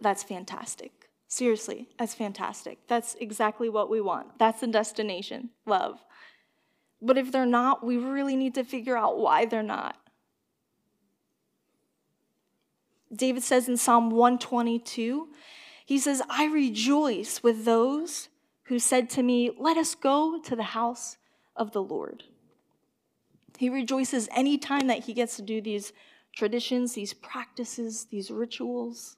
that's 0.00 0.22
fantastic. 0.22 1.08
Seriously, 1.28 1.88
that's 1.98 2.14
fantastic. 2.14 2.78
That's 2.88 3.16
exactly 3.20 3.68
what 3.68 3.90
we 3.90 4.00
want. 4.00 4.38
That's 4.38 4.60
the 4.60 4.68
destination 4.68 5.50
love. 5.66 5.98
But 7.02 7.18
if 7.18 7.32
they're 7.32 7.44
not, 7.44 7.84
we 7.84 7.96
really 7.96 8.36
need 8.36 8.54
to 8.54 8.64
figure 8.64 8.96
out 8.96 9.18
why 9.18 9.44
they're 9.44 9.62
not. 9.62 9.96
David 13.14 13.42
says 13.42 13.68
in 13.68 13.76
Psalm 13.76 14.10
122, 14.10 15.28
he 15.84 15.98
says, 15.98 16.22
I 16.28 16.46
rejoice 16.46 17.42
with 17.42 17.64
those 17.64 18.28
who 18.64 18.78
said 18.78 19.08
to 19.10 19.22
me, 19.22 19.50
Let 19.56 19.76
us 19.76 19.94
go 19.94 20.40
to 20.42 20.56
the 20.56 20.62
house 20.62 21.16
of 21.54 21.72
the 21.72 21.82
Lord. 21.82 22.24
He 23.58 23.70
rejoices 23.70 24.28
any 24.34 24.58
time 24.58 24.88
that 24.88 25.04
he 25.04 25.14
gets 25.14 25.36
to 25.36 25.42
do 25.42 25.60
these 25.60 25.92
traditions, 26.34 26.92
these 26.94 27.14
practices, 27.14 28.06
these 28.10 28.30
rituals. 28.30 29.16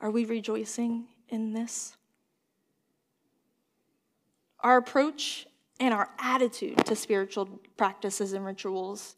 Are 0.00 0.10
we 0.10 0.24
rejoicing 0.24 1.06
in 1.28 1.52
this? 1.52 1.96
Our 4.60 4.76
approach 4.76 5.46
and 5.78 5.92
our 5.92 6.10
attitude 6.18 6.84
to 6.86 6.96
spiritual 6.96 7.46
practices 7.76 8.32
and 8.32 8.44
rituals, 8.44 9.16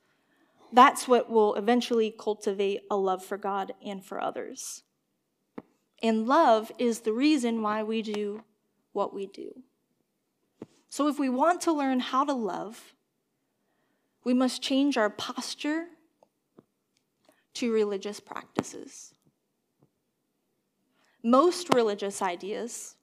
that's 0.72 1.08
what 1.08 1.30
will 1.30 1.54
eventually 1.54 2.14
cultivate 2.16 2.82
a 2.90 2.96
love 2.96 3.24
for 3.24 3.36
God 3.36 3.72
and 3.84 4.04
for 4.04 4.20
others. 4.20 4.82
And 6.02 6.26
love 6.26 6.70
is 6.78 7.00
the 7.00 7.12
reason 7.12 7.62
why 7.62 7.82
we 7.82 8.02
do 8.02 8.44
what 8.92 9.14
we 9.14 9.26
do. 9.26 9.62
So 10.90 11.08
if 11.08 11.18
we 11.18 11.28
want 11.28 11.60
to 11.62 11.72
learn 11.72 12.00
how 12.00 12.24
to 12.24 12.32
love, 12.32 12.94
we 14.24 14.34
must 14.34 14.62
change 14.62 14.96
our 14.96 15.10
posture 15.10 15.86
to 17.54 17.72
religious 17.72 18.20
practices. 18.20 19.14
Most 21.22 21.74
religious 21.74 22.22
ideas, 22.22 22.96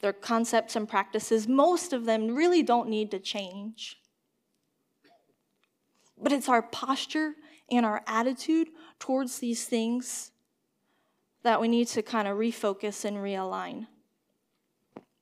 their 0.00 0.12
concepts 0.12 0.76
and 0.76 0.88
practices, 0.88 1.46
most 1.46 1.92
of 1.92 2.06
them 2.06 2.34
really 2.34 2.62
don't 2.62 2.88
need 2.88 3.10
to 3.10 3.18
change. 3.18 4.00
But 6.20 6.32
it's 6.32 6.48
our 6.48 6.62
posture 6.62 7.34
and 7.70 7.86
our 7.86 8.02
attitude 8.06 8.68
towards 8.98 9.38
these 9.38 9.64
things 9.64 10.32
that 11.42 11.60
we 11.60 11.68
need 11.68 11.88
to 11.88 12.02
kind 12.02 12.28
of 12.28 12.36
refocus 12.36 13.04
and 13.04 13.16
realign. 13.16 13.86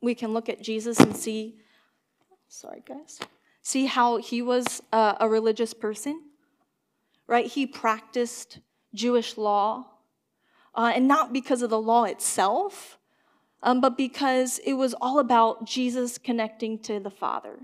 We 0.01 0.15
can 0.15 0.33
look 0.33 0.49
at 0.49 0.63
Jesus 0.63 0.99
and 0.99 1.17
see, 1.17 1.57
sorry 2.49 2.83
guys, 2.87 3.21
see 3.63 3.87
how 3.87 4.17
he 4.17 4.43
was 4.43 4.83
uh, 4.93 5.15
a 5.21 5.29
religious 5.29 5.75
person, 5.75 6.23
right? 7.27 7.47
He 7.47 7.67
practiced 7.67 8.61
Jewish 8.95 9.37
law, 9.37 9.87
uh, 10.79 10.93
and 10.95 11.09
not 11.09 11.33
because 11.33 11.61
of 11.61 11.71
the 11.71 11.81
law 11.81 12.05
itself, 12.05 12.99
um, 13.65 13.81
but 13.81 13.97
because 13.97 14.61
it 14.65 14.75
was 14.75 14.95
all 15.01 15.19
about 15.19 15.67
Jesus 15.67 16.19
connecting 16.19 16.79
to 16.79 17.01
the 17.01 17.11
Father. 17.11 17.59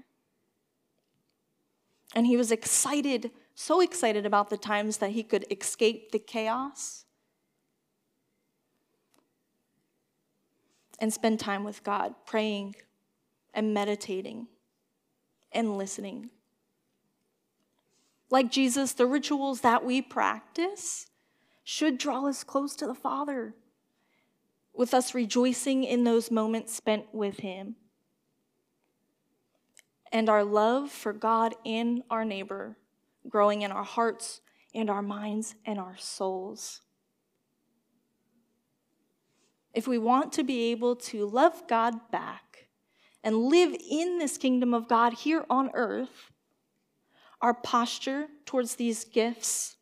And 2.12 2.26
he 2.26 2.36
was 2.36 2.50
excited, 2.50 3.30
so 3.54 3.80
excited 3.80 4.26
about 4.26 4.50
the 4.50 4.56
times 4.56 4.96
that 4.96 5.10
he 5.10 5.22
could 5.22 5.46
escape 5.48 6.10
the 6.10 6.18
chaos 6.18 7.04
and 10.98 11.12
spend 11.12 11.38
time 11.38 11.62
with 11.62 11.84
God, 11.84 12.16
praying 12.26 12.74
and 13.54 13.72
meditating 13.72 14.48
and 15.52 15.78
listening. 15.78 16.30
Like 18.28 18.50
Jesus, 18.50 18.92
the 18.92 19.06
rituals 19.06 19.60
that 19.60 19.84
we 19.84 20.02
practice 20.02 21.06
should 21.64 21.98
draw 21.98 22.26
us 22.26 22.44
close 22.44 22.76
to 22.76 22.86
the 22.86 22.94
Father, 22.94 23.54
with 24.74 24.92
us 24.92 25.14
rejoicing 25.14 25.82
in 25.82 26.04
those 26.04 26.30
moments 26.30 26.74
spent 26.74 27.06
with 27.12 27.38
Him. 27.38 27.76
And 30.12 30.28
our 30.28 30.44
love 30.44 30.90
for 30.90 31.12
God 31.12 31.54
and 31.64 32.02
our 32.10 32.24
neighbor 32.24 32.76
growing 33.28 33.62
in 33.62 33.72
our 33.72 33.84
hearts 33.84 34.42
and 34.74 34.90
our 34.90 35.02
minds 35.02 35.54
and 35.64 35.78
our 35.78 35.96
souls. 35.96 36.82
If 39.72 39.88
we 39.88 39.98
want 39.98 40.32
to 40.34 40.44
be 40.44 40.70
able 40.70 40.94
to 40.96 41.26
love 41.26 41.66
God 41.66 42.10
back 42.12 42.68
and 43.24 43.36
live 43.36 43.74
in 43.90 44.18
this 44.18 44.36
kingdom 44.36 44.74
of 44.74 44.86
God 44.86 45.14
here 45.14 45.44
on 45.48 45.70
earth, 45.74 46.30
our 47.40 47.54
posture 47.54 48.28
towards 48.44 48.76
these 48.76 49.04
gifts 49.04 49.76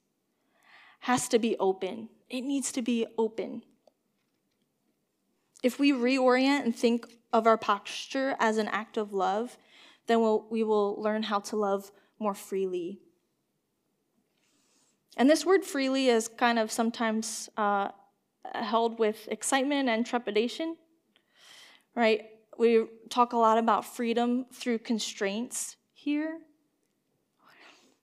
has 1.03 1.29
to 1.29 1.39
be 1.39 1.57
open. 1.59 2.09
It 2.31 2.43
needs 2.43 2.71
to 2.73 2.83
be 2.83 3.07
open. 3.19 3.65
If 5.61 5.79
we 5.79 5.91
reorient 5.91 6.65
and 6.65 6.75
think 6.75 7.07
of 7.33 7.45
our 7.45 7.59
posture 7.59 8.37
as 8.39 8.57
an 8.57 8.69
act 8.69 8.97
of 8.97 9.13
love, 9.13 9.59
then 10.07 10.21
we'll, 10.21 10.47
we 10.49 10.63
will 10.63 11.01
learn 11.03 11.25
how 11.25 11.41
to 11.41 11.57
love 11.57 11.91
more 12.21 12.35
freely. 12.35 13.01
And 15.17 15.29
this 15.29 15.45
word 15.45 15.65
freely 15.65 16.07
is 16.07 16.29
kind 16.29 16.59
of 16.59 16.71
sometimes 16.71 17.49
uh, 17.57 17.89
held 18.55 19.01
with 19.01 19.27
excitement 19.29 19.89
and 19.89 20.07
trepidation, 20.07 20.77
right? 21.97 22.27
We 22.57 22.87
talk 23.11 23.33
a 23.33 23.37
lot 23.37 23.59
about 23.59 23.85
freedom 23.85 24.47
through 24.53 24.79
constraints 24.79 25.77
here. 25.95 26.39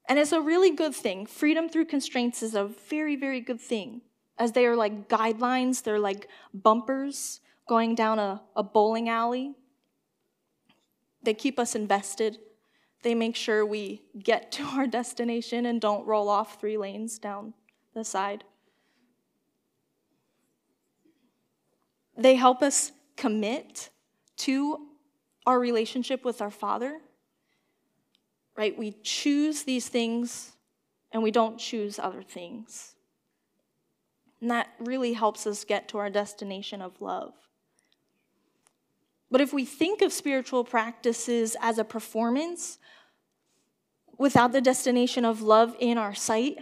And 0.10 0.18
it's 0.18 0.32
a 0.32 0.42
really 0.42 0.72
good 0.72 0.96
thing. 0.96 1.28
Freedom 1.28 1.70
through 1.70 1.86
constraints 1.86 2.42
is 2.42 2.56
a 2.56 2.66
very, 2.66 3.16
very 3.16 3.40
good 3.40 3.62
thing, 3.62 4.02
as 4.40 4.54
they 4.54 4.66
are 4.66 4.76
like 4.76 5.08
guidelines, 5.08 5.84
they're 5.84 6.00
like 6.00 6.28
bumpers 6.52 7.42
going 7.68 7.94
down 7.94 8.18
a, 8.18 8.42
a 8.56 8.64
bowling 8.64 9.08
alley. 9.08 9.54
They 11.22 11.36
keep 11.36 11.60
us 11.60 11.76
invested. 11.76 12.40
They 13.04 13.14
make 13.14 13.36
sure 13.36 13.64
we 13.64 14.02
get 14.18 14.52
to 14.54 14.64
our 14.64 14.88
destination 15.00 15.68
and 15.68 15.80
don't 15.80 16.08
roll 16.08 16.28
off 16.28 16.60
three 16.60 16.78
lanes 16.78 17.20
down 17.20 17.54
the 17.94 18.04
side. 18.04 18.44
They 22.18 22.36
help 22.36 22.64
us 22.64 22.92
commit 23.16 23.92
to 24.38 24.88
our 25.46 25.60
relationship 25.60 26.26
with 26.26 26.42
our 26.42 26.52
Father, 26.52 27.00
right? 28.60 28.78
We 28.78 28.92
choose 29.04 29.64
these 29.64 29.88
things 29.88 30.52
and 31.14 31.24
we 31.24 31.32
don't 31.32 31.58
choose 31.58 31.98
other 31.98 32.22
things. 32.22 32.94
And 34.42 34.52
that 34.52 34.68
really 34.80 35.14
helps 35.14 35.48
us 35.48 35.64
get 35.64 35.88
to 35.88 35.98
our 35.98 36.10
destination 36.10 36.82
of 36.82 37.00
love. 37.00 37.32
But 39.32 39.40
if 39.40 39.54
we 39.54 39.64
think 39.64 40.02
of 40.02 40.12
spiritual 40.12 40.66
practices 40.66 41.56
as 41.62 41.78
a 41.78 41.86
performance 41.86 42.80
without 44.18 44.52
the 44.52 44.60
destination 44.60 45.24
of 45.24 45.42
love 45.42 45.74
in 45.80 45.98
our 45.98 46.14
sight, 46.14 46.58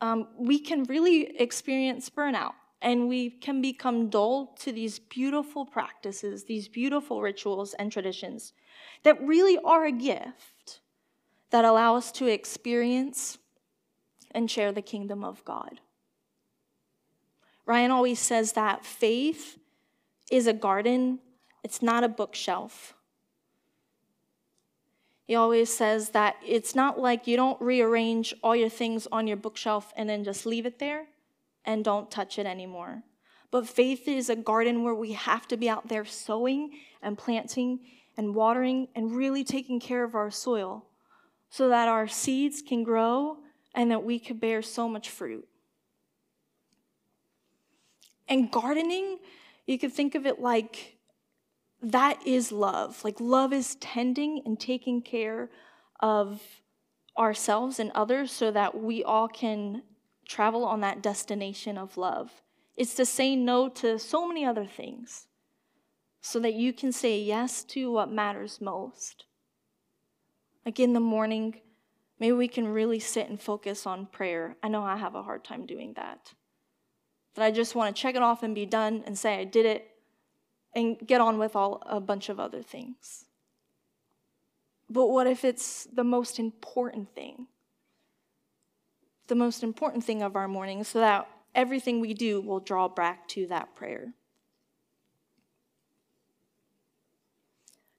um, 0.00 0.28
we 0.38 0.60
can 0.60 0.84
really 0.84 1.36
experience 1.36 2.08
burnout 2.08 2.52
and 2.80 3.08
we 3.08 3.28
can 3.28 3.60
become 3.60 4.08
dull 4.08 4.54
to 4.60 4.70
these 4.70 5.00
beautiful 5.00 5.66
practices, 5.66 6.44
these 6.44 6.68
beautiful 6.68 7.20
rituals 7.20 7.74
and 7.74 7.90
traditions 7.90 8.52
that 9.02 9.20
really 9.20 9.58
are 9.64 9.86
a 9.86 9.92
gift 9.92 10.80
that 11.50 11.64
allow 11.64 11.96
us 11.96 12.12
to 12.12 12.26
experience 12.26 13.38
and 14.30 14.50
share 14.50 14.72
the 14.72 14.82
kingdom 14.82 15.24
of 15.24 15.44
God. 15.44 15.80
Ryan 17.66 17.90
always 17.90 18.18
says 18.18 18.52
that 18.52 18.84
faith 18.84 19.58
is 20.30 20.46
a 20.46 20.52
garden, 20.52 21.18
it's 21.62 21.82
not 21.82 22.04
a 22.04 22.08
bookshelf. 22.08 22.94
He 25.24 25.36
always 25.36 25.72
says 25.72 26.10
that 26.10 26.36
it's 26.44 26.74
not 26.74 26.98
like 26.98 27.28
you 27.28 27.36
don't 27.36 27.60
rearrange 27.60 28.34
all 28.42 28.56
your 28.56 28.68
things 28.68 29.06
on 29.12 29.28
your 29.28 29.36
bookshelf 29.36 29.92
and 29.96 30.08
then 30.08 30.24
just 30.24 30.46
leave 30.46 30.66
it 30.66 30.80
there 30.80 31.06
and 31.64 31.84
don't 31.84 32.10
touch 32.10 32.38
it 32.38 32.46
anymore. 32.46 33.04
But 33.52 33.68
faith 33.68 34.08
is 34.08 34.28
a 34.28 34.36
garden 34.36 34.82
where 34.82 34.94
we 34.94 35.12
have 35.12 35.46
to 35.48 35.56
be 35.56 35.68
out 35.68 35.88
there 35.88 36.04
sowing 36.04 36.72
and 37.02 37.16
planting 37.16 37.80
and 38.16 38.34
watering 38.34 38.88
and 38.96 39.14
really 39.14 39.44
taking 39.44 39.78
care 39.78 40.02
of 40.02 40.16
our 40.16 40.30
soil 40.30 40.86
so 41.50 41.68
that 41.68 41.88
our 41.88 42.08
seeds 42.08 42.62
can 42.62 42.84
grow 42.84 43.38
and 43.74 43.90
that 43.90 44.04
we 44.04 44.18
could 44.18 44.40
bear 44.40 44.62
so 44.62 44.88
much 44.88 45.10
fruit. 45.10 45.46
And 48.28 48.50
gardening, 48.50 49.18
you 49.66 49.78
could 49.78 49.92
think 49.92 50.14
of 50.14 50.24
it 50.24 50.40
like 50.40 50.96
that 51.82 52.24
is 52.24 52.52
love. 52.52 53.02
Like 53.04 53.20
love 53.20 53.52
is 53.52 53.74
tending 53.76 54.42
and 54.46 54.58
taking 54.58 55.02
care 55.02 55.50
of 55.98 56.40
ourselves 57.18 57.80
and 57.80 57.90
others 57.94 58.30
so 58.30 58.50
that 58.52 58.80
we 58.80 59.02
all 59.02 59.28
can 59.28 59.82
travel 60.26 60.64
on 60.64 60.80
that 60.80 61.02
destination 61.02 61.76
of 61.76 61.96
love. 61.96 62.30
It's 62.76 62.94
to 62.94 63.04
say 63.04 63.34
no 63.34 63.68
to 63.70 63.98
so 63.98 64.28
many 64.28 64.44
other 64.44 64.64
things 64.64 65.26
so 66.20 66.38
that 66.40 66.54
you 66.54 66.72
can 66.72 66.92
say 66.92 67.18
yes 67.18 67.64
to 67.64 67.90
what 67.90 68.12
matters 68.12 68.60
most. 68.60 69.24
Like 70.64 70.78
in 70.78 70.92
the 70.92 71.00
morning, 71.00 71.60
maybe 72.18 72.32
we 72.32 72.48
can 72.48 72.68
really 72.68 72.98
sit 73.00 73.28
and 73.28 73.40
focus 73.40 73.86
on 73.86 74.06
prayer. 74.06 74.56
I 74.62 74.68
know 74.68 74.82
I 74.82 74.96
have 74.96 75.14
a 75.14 75.22
hard 75.22 75.44
time 75.44 75.66
doing 75.66 75.94
that. 75.94 76.34
That 77.34 77.44
I 77.44 77.50
just 77.50 77.74
want 77.74 77.94
to 77.94 78.00
check 78.00 78.14
it 78.14 78.22
off 78.22 78.42
and 78.42 78.54
be 78.54 78.66
done 78.66 79.02
and 79.06 79.18
say 79.18 79.38
I 79.38 79.44
did 79.44 79.66
it 79.66 79.88
and 80.74 80.98
get 81.04 81.20
on 81.20 81.38
with 81.38 81.56
all 81.56 81.82
a 81.86 82.00
bunch 82.00 82.28
of 82.28 82.38
other 82.38 82.62
things. 82.62 83.24
But 84.88 85.06
what 85.06 85.26
if 85.26 85.44
it's 85.44 85.84
the 85.92 86.04
most 86.04 86.38
important 86.38 87.14
thing? 87.14 87.46
The 89.28 89.36
most 89.36 89.62
important 89.62 90.04
thing 90.04 90.22
of 90.22 90.34
our 90.34 90.48
morning 90.48 90.82
so 90.82 90.98
that 90.98 91.28
everything 91.54 92.00
we 92.00 92.14
do 92.14 92.40
will 92.40 92.60
draw 92.60 92.88
back 92.88 93.28
to 93.28 93.46
that 93.46 93.74
prayer. 93.74 94.14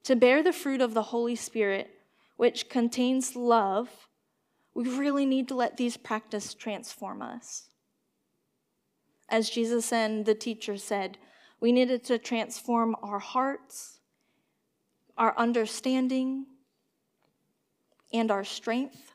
To 0.04 0.16
bear 0.16 0.44
the 0.44 0.52
fruit 0.52 0.82
of 0.82 0.94
the 0.94 1.04
Holy 1.04 1.36
Spirit 1.36 1.90
which 2.38 2.70
contains 2.70 3.36
love, 3.36 4.08
we 4.74 4.88
really 4.88 5.26
need 5.26 5.48
to 5.50 5.56
let 5.56 5.78
these 5.78 5.98
practices 5.98 6.54
transform 6.54 7.22
us. 7.22 7.70
As 9.30 9.50
Jesus 9.50 9.94
and 9.94 10.26
the 10.26 10.36
teacher 10.36 10.78
said, 10.78 11.18
we 11.60 11.72
needed 11.72 12.04
to 12.06 12.18
transform 12.18 12.96
our 13.02 13.20
hearts, 13.20 14.00
our 15.18 15.38
understanding, 15.38 16.46
and 18.12 18.32
our 18.32 18.44
strength. 18.44 19.14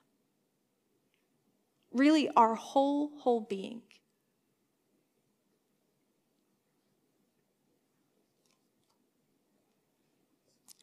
Really, 1.92 2.28
our 2.36 2.54
whole, 2.54 3.10
whole 3.18 3.40
being. 3.40 3.82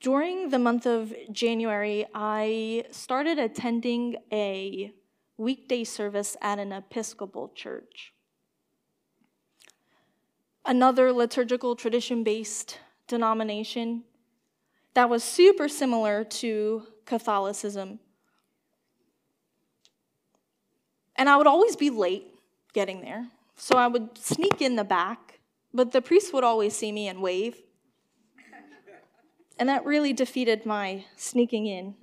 During 0.04 0.50
the 0.50 0.60
month 0.60 0.86
of 0.86 1.14
January, 1.32 2.06
I 2.14 2.84
started 2.92 3.40
attending 3.40 4.18
a 4.34 4.92
weekday 5.38 5.86
service 5.86 6.36
at 6.42 6.60
an 6.60 6.74
Episcopal 6.74 7.54
church. 7.56 8.12
Another 10.66 11.14
liturgical 11.14 11.78
tradition 11.78 12.22
based 12.22 12.80
denomination 13.08 14.04
that 14.94 15.10
was 15.10 15.24
super 15.24 15.70
similar 15.70 16.26
to 16.26 16.84
Catholicism. 17.06 18.00
And 21.16 21.30
I 21.30 21.38
would 21.38 21.48
always 21.48 21.78
be 21.78 21.90
late 21.90 22.28
getting 22.74 23.00
there. 23.00 23.30
So 23.56 23.78
I 23.78 23.88
would 23.88 24.18
sneak 24.18 24.62
in 24.62 24.76
the 24.76 24.84
back, 24.84 25.40
but 25.74 25.94
the 25.94 26.02
priest 26.02 26.34
would 26.34 26.44
always 26.44 26.76
see 26.76 26.92
me 26.92 27.08
and 27.08 27.22
wave. 27.22 27.56
And 29.60 29.70
that 29.70 29.86
really 29.86 30.14
defeated 30.14 30.66
my 30.66 31.06
sneaking 31.16 31.68
in. 31.68 31.96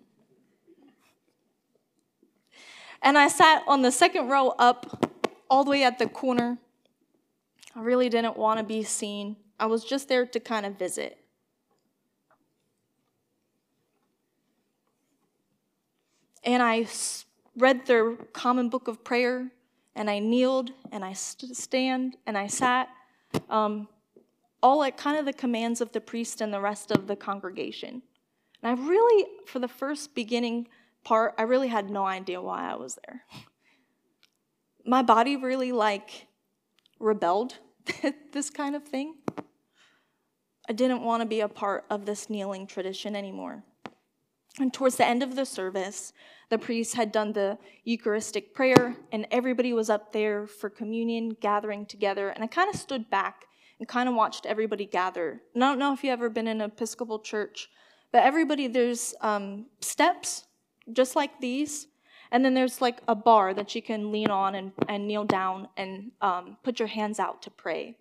And 3.03 3.17
I 3.17 3.29
sat 3.29 3.63
on 3.67 3.83
the 3.83 3.91
second 3.91 4.29
row 4.29 4.49
up, 4.59 5.07
all 5.49 5.65
the 5.65 5.71
way 5.71 5.85
at 5.85 5.99
the 5.99 6.07
corner. 6.07 6.59
I 7.75 7.81
really 7.81 8.09
didn't 8.09 8.37
want 8.37 8.59
to 8.59 8.65
be 8.65 8.83
seen. 8.83 9.37
I 9.59 9.67
was 9.67 9.85
just 9.85 10.09
there 10.09 10.27
to 10.27 10.41
kind 10.41 10.67
of 10.67 10.79
visit. 10.79 11.19
And 16.45 16.63
I 16.63 16.87
read 17.57 17.87
their 17.87 18.17
common 18.33 18.69
book 18.69 18.89
of 18.89 19.05
prayer, 19.05 19.51
and 19.95 20.09
I 20.09 20.19
kneeled, 20.19 20.71
and 20.91 21.05
I 21.05 21.13
st- 21.13 21.57
stand, 21.57 22.17
and 22.27 22.39
I 22.39 22.47
sat. 22.47 22.89
Um, 23.49 23.89
all 24.63 24.83
at 24.83 24.97
kind 24.97 25.19
of 25.19 25.25
the 25.25 25.33
commands 25.33 25.81
of 25.81 25.93
the 25.93 26.01
priest 26.01 26.41
and 26.41 26.53
the 26.53 26.61
rest 26.61 26.91
of 26.91 27.07
the 27.07 27.17
congregation. 27.17 28.03
And 28.63 28.79
I 28.79 28.83
really, 28.83 29.27
for 29.47 29.59
the 29.59 29.69
first 29.69 30.15
beginning 30.15 30.69
part, 31.05 31.35
I 31.39 31.43
really 31.43 31.69
had 31.69 31.91
no 31.91 32.05
idea 32.05 32.43
why 32.43 32.71
I 32.71 32.77
was 32.77 32.99
there. 33.07 33.23
My 34.85 35.03
body 35.03 35.37
really 35.37 35.73
like 35.73 36.27
rebelled 36.99 37.59
this 38.33 38.51
kind 38.51 38.77
of 38.77 38.85
thing. 38.85 39.15
I 40.69 40.73
didn't 40.73 41.03
want 41.03 41.23
to 41.23 41.27
be 41.27 41.41
a 41.41 41.49
part 41.49 41.85
of 41.91 42.07
this 42.07 42.31
kneeling 42.31 42.67
tradition 42.67 43.17
anymore. 43.17 43.65
And 44.59 44.73
towards 44.73 44.97
the 44.97 45.07
end 45.07 45.23
of 45.23 45.37
the 45.37 45.47
service, 45.47 46.13
the 46.49 46.59
priest 46.59 46.95
had 46.95 47.13
done 47.13 47.33
the 47.33 47.59
Eucharistic 47.85 48.53
prayer, 48.53 48.97
and 49.13 49.27
everybody 49.31 49.73
was 49.73 49.89
up 49.89 50.13
there 50.13 50.47
for 50.47 50.69
communion, 50.69 51.31
gathering 51.41 51.87
together. 51.87 52.29
And 52.29 52.43
I 52.43 52.47
kind 52.47 52.73
of 52.73 52.79
stood 52.79 53.09
back 53.11 53.47
and 53.81 53.89
kind 53.89 54.09
of 54.09 54.15
watched 54.15 54.47
everybody 54.47 54.85
gather. 54.87 55.41
And 55.55 55.65
I 55.65 55.69
don't 55.69 55.79
know 55.79 55.93
if 55.93 56.05
you've 56.05 56.13
ever 56.13 56.29
been 56.29 56.47
in 56.47 56.61
an 56.61 56.71
Episcopal 56.71 57.19
church, 57.19 57.69
but 58.13 58.23
everybody, 58.23 58.69
there's 58.69 59.15
um, 59.23 59.67
steps 59.81 60.45
just 60.93 61.17
like 61.17 61.41
these. 61.41 61.89
And 62.31 62.45
then 62.45 62.55
there's 62.55 62.81
like 62.81 63.01
a 63.09 63.15
bar 63.15 63.55
that 63.55 63.75
you 63.75 63.83
can 63.83 64.13
lean 64.13 64.31
on 64.31 64.55
and, 64.55 64.73
and 64.87 65.09
kneel 65.09 65.25
down 65.25 65.67
and 65.77 66.13
um, 66.21 66.59
put 66.63 66.79
your 66.79 66.89
hands 66.89 67.19
out 67.19 67.43
to 67.43 67.51
pray 67.51 67.97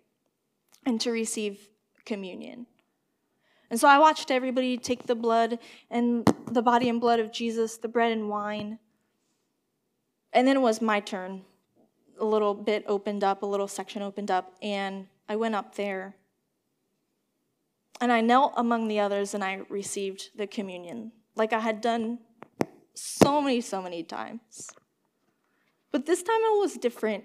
and 0.86 1.00
to 1.00 1.10
receive 1.10 1.68
communion. 2.04 2.66
And 3.70 3.80
so 3.80 3.88
I 3.88 3.98
watched 3.98 4.30
everybody 4.30 4.76
take 4.76 5.06
the 5.06 5.14
blood 5.14 5.58
and 5.90 6.28
the 6.46 6.62
body 6.62 6.88
and 6.88 7.00
blood 7.00 7.20
of 7.20 7.32
Jesus, 7.32 7.78
the 7.78 7.88
bread 7.88 8.12
and 8.12 8.28
wine. 8.28 8.78
And 10.32 10.46
then 10.46 10.56
it 10.56 10.60
was 10.60 10.80
my 10.80 11.00
turn. 11.00 11.42
A 12.20 12.24
little 12.24 12.54
bit 12.54 12.84
opened 12.86 13.24
up, 13.24 13.42
a 13.42 13.46
little 13.46 13.68
section 13.68 14.02
opened 14.02 14.30
up, 14.30 14.54
and 14.60 15.06
I 15.30 15.36
went 15.36 15.54
up 15.54 15.76
there 15.76 16.16
and 18.00 18.10
I 18.10 18.20
knelt 18.20 18.52
among 18.56 18.88
the 18.88 18.98
others 18.98 19.32
and 19.32 19.44
I 19.44 19.60
received 19.68 20.30
the 20.36 20.48
communion 20.48 21.12
like 21.36 21.52
I 21.52 21.60
had 21.60 21.80
done 21.80 22.18
so 22.94 23.40
many, 23.40 23.60
so 23.60 23.80
many 23.80 24.02
times. 24.02 24.72
But 25.92 26.04
this 26.04 26.24
time 26.24 26.40
it 26.40 26.58
was 26.58 26.74
different. 26.74 27.22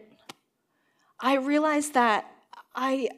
I 1.19 1.37
realized 1.37 1.95
that 1.95 2.31
I, 2.75 3.09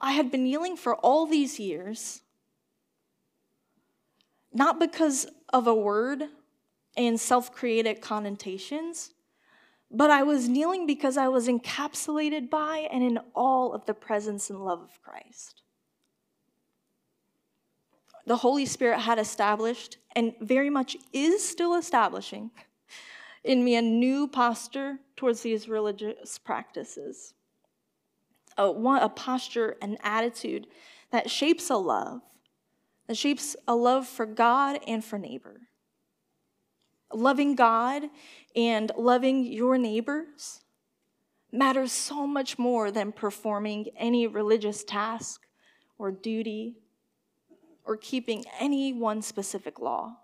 I 0.00 0.10
had 0.10 0.32
been 0.32 0.42
kneeling 0.42 0.76
for 0.76 0.96
all 0.96 1.26
these 1.26 1.60
years, 1.60 2.20
not 4.52 4.80
because 4.80 5.28
of 5.52 5.68
a 5.68 5.74
word 5.74 6.24
and 6.96 7.20
self 7.20 7.52
created 7.52 8.00
connotations, 8.00 9.10
but 9.90 10.10
I 10.10 10.22
was 10.22 10.48
kneeling 10.48 10.86
because 10.86 11.16
I 11.16 11.28
was 11.28 11.48
encapsulated 11.48 12.50
by 12.50 12.88
and 12.90 13.02
in 13.02 13.18
all 13.34 13.72
of 13.72 13.86
the 13.86 13.94
presence 13.94 14.50
and 14.50 14.64
love 14.64 14.82
of 14.82 15.00
Christ. 15.02 15.62
The 18.26 18.36
Holy 18.36 18.66
Spirit 18.66 19.00
had 19.00 19.20
established, 19.20 19.98
and 20.16 20.34
very 20.40 20.68
much 20.68 20.96
is 21.12 21.48
still 21.48 21.74
establishing, 21.74 22.50
in 23.44 23.64
me 23.64 23.76
a 23.76 23.82
new 23.82 24.26
posture 24.26 24.98
towards 25.14 25.42
these 25.42 25.68
religious 25.68 26.36
practices. 26.36 27.34
A, 28.58 28.64
a 28.64 29.08
posture, 29.08 29.76
an 29.80 29.96
attitude 30.02 30.66
that 31.12 31.30
shapes 31.30 31.70
a 31.70 31.76
love, 31.76 32.22
that 33.06 33.16
shapes 33.16 33.54
a 33.68 33.76
love 33.76 34.08
for 34.08 34.26
God 34.26 34.80
and 34.88 35.04
for 35.04 35.18
neighbor. 35.18 35.60
Loving 37.12 37.54
God 37.54 38.04
and 38.54 38.90
loving 38.96 39.44
your 39.44 39.78
neighbors 39.78 40.60
matters 41.52 41.92
so 41.92 42.26
much 42.26 42.58
more 42.58 42.90
than 42.90 43.12
performing 43.12 43.86
any 43.96 44.26
religious 44.26 44.84
task 44.84 45.46
or 45.98 46.10
duty 46.10 46.76
or 47.84 47.96
keeping 47.96 48.44
any 48.58 48.92
one 48.92 49.22
specific 49.22 49.78
law. 49.78 50.16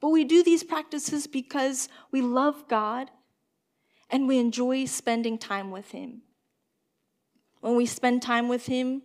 But 0.00 0.08
we 0.08 0.24
do 0.24 0.42
these 0.42 0.64
practices 0.64 1.26
because 1.26 1.88
we 2.10 2.20
love 2.20 2.68
God 2.68 3.10
and 4.10 4.26
we 4.26 4.38
enjoy 4.38 4.84
spending 4.86 5.38
time 5.38 5.70
with 5.70 5.90
Him. 5.90 6.22
When 7.60 7.76
we 7.76 7.86
spend 7.86 8.22
time 8.22 8.48
with 8.48 8.66
Him, 8.66 9.02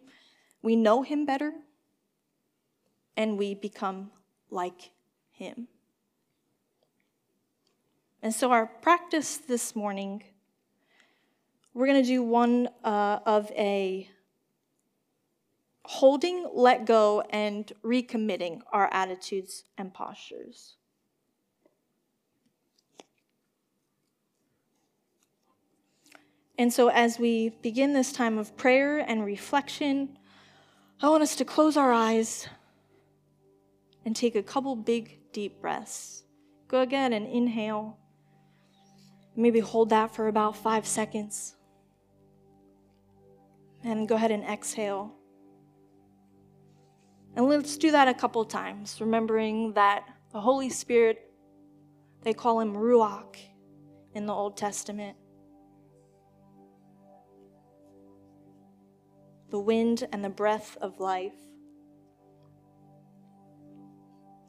we 0.61 0.75
know 0.75 1.01
Him 1.01 1.25
better 1.25 1.53
and 3.17 3.37
we 3.37 3.53
become 3.53 4.11
like 4.49 4.91
Him. 5.31 5.67
And 8.23 8.33
so, 8.33 8.51
our 8.51 8.67
practice 8.67 9.37
this 9.37 9.75
morning, 9.75 10.23
we're 11.73 11.87
going 11.87 12.03
to 12.03 12.07
do 12.07 12.21
one 12.21 12.69
uh, 12.83 13.19
of 13.25 13.49
a 13.51 14.07
holding, 15.85 16.47
let 16.53 16.85
go, 16.85 17.23
and 17.31 17.71
recommitting 17.83 18.61
our 18.71 18.87
attitudes 18.93 19.63
and 19.75 19.91
postures. 19.91 20.75
And 26.59 26.71
so, 26.71 26.89
as 26.89 27.17
we 27.17 27.49
begin 27.63 27.93
this 27.93 28.11
time 28.11 28.37
of 28.37 28.55
prayer 28.55 28.99
and 28.99 29.25
reflection, 29.25 30.19
I 31.01 31.09
want 31.09 31.23
us 31.23 31.35
to 31.37 31.45
close 31.45 31.75
our 31.75 31.91
eyes 31.91 32.47
and 34.05 34.15
take 34.15 34.35
a 34.35 34.43
couple 34.43 34.75
big, 34.75 35.17
deep 35.33 35.59
breaths. 35.59 36.21
Go 36.67 36.81
again 36.81 37.13
and 37.13 37.25
inhale. 37.25 37.97
Maybe 39.41 39.59
hold 39.59 39.89
that 39.89 40.13
for 40.13 40.27
about 40.27 40.55
five 40.55 40.85
seconds. 40.85 41.55
And 43.83 44.07
go 44.07 44.13
ahead 44.13 44.29
and 44.29 44.43
exhale. 44.43 45.15
And 47.35 47.49
let's 47.49 47.75
do 47.75 47.89
that 47.89 48.07
a 48.07 48.13
couple 48.13 48.45
times, 48.45 49.01
remembering 49.01 49.73
that 49.73 50.07
the 50.31 50.39
Holy 50.39 50.69
Spirit, 50.69 51.31
they 52.21 52.33
call 52.33 52.59
him 52.59 52.75
Ruach 52.75 53.35
in 54.13 54.27
the 54.27 54.33
Old 54.33 54.57
Testament. 54.57 55.17
The 59.49 59.59
wind 59.59 60.07
and 60.11 60.23
the 60.23 60.29
breath 60.29 60.77
of 60.81 60.99
life. 60.99 61.33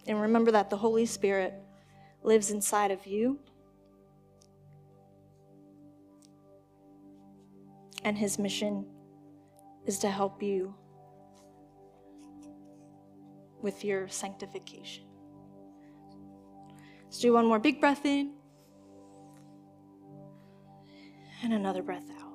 And 0.07 0.21
remember 0.21 0.51
that 0.51 0.69
the 0.69 0.77
Holy 0.77 1.07
Spirit 1.07 1.55
lives 2.23 2.51
inside 2.51 2.91
of 2.91 3.07
you 3.07 3.39
and 8.05 8.19
his 8.19 8.39
mission 8.39 8.85
is 9.87 9.99
to 10.01 10.11
help 10.11 10.43
you 10.43 10.75
with 13.61 13.85
your 13.85 14.09
sanctification. 14.09 15.05
Let's 17.05 17.21
do 17.21 17.33
one 17.33 17.47
more 17.47 17.59
big 17.59 17.81
breath 17.81 18.05
in 18.05 18.33
and 21.43 21.53
another 21.53 21.83
breath 21.83 22.09
out. 22.11 22.33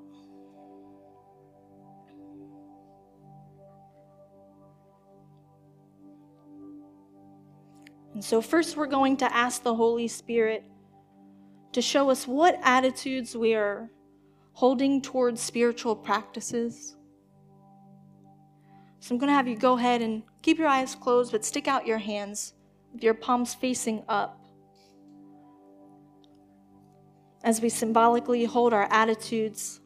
And 8.13 8.23
so, 8.23 8.41
first, 8.41 8.75
we're 8.75 8.88
going 8.88 9.17
to 9.17 9.36
ask 9.36 9.62
the 9.62 9.75
Holy 9.75 10.08
Spirit 10.08 10.63
to 11.73 11.82
show 11.82 12.10
us 12.10 12.25
what 12.25 12.60
attitudes 12.63 13.38
we 13.38 13.53
are 13.53 13.91
holding 14.58 15.00
towards 15.00 15.39
spiritual 15.39 15.96
practices. 15.96 16.96
So, 19.00 19.13
I'm 19.13 19.20
going 19.20 19.28
to 19.28 19.36
have 19.36 19.48
you 19.48 19.56
go 19.56 19.78
ahead 19.78 20.02
and 20.02 20.24
keep 20.41 20.58
your 20.58 20.67
eyes 20.67 20.96
closed, 20.96 21.32
but 21.32 21.46
stick 21.46 21.67
out 21.67 21.86
your 21.86 22.00
hands 22.00 22.56
with 22.91 23.04
your 23.04 23.13
palms 23.13 23.54
facing 23.54 24.04
up 24.10 24.43
as 27.43 27.62
we 27.62 27.70
symbolically 27.70 28.46
hold 28.46 28.74
our 28.74 28.88
attitudes 28.91 29.80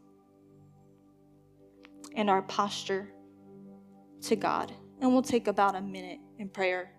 and 2.15 2.29
our 2.29 2.41
posture 2.41 3.10
to 4.21 4.38
God. 4.38 4.71
And 5.01 5.12
we'll 5.12 5.21
take 5.21 5.47
about 5.47 5.75
a 5.75 5.81
minute 5.81 6.19
in 6.39 6.47
prayer. 6.47 6.93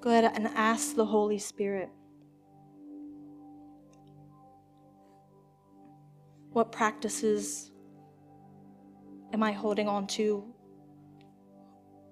Go 0.00 0.10
ahead 0.10 0.32
and 0.34 0.48
ask 0.56 0.96
the 0.96 1.06
Holy 1.06 1.38
Spirit 1.38 1.88
what 6.64 6.72
practices 6.72 7.70
am 9.34 9.42
I 9.42 9.52
holding 9.52 9.86
on 9.86 10.06
to 10.18 10.42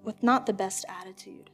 with 0.03 0.21
not 0.21 0.45
the 0.45 0.53
best 0.53 0.85
attitude? 0.87 1.49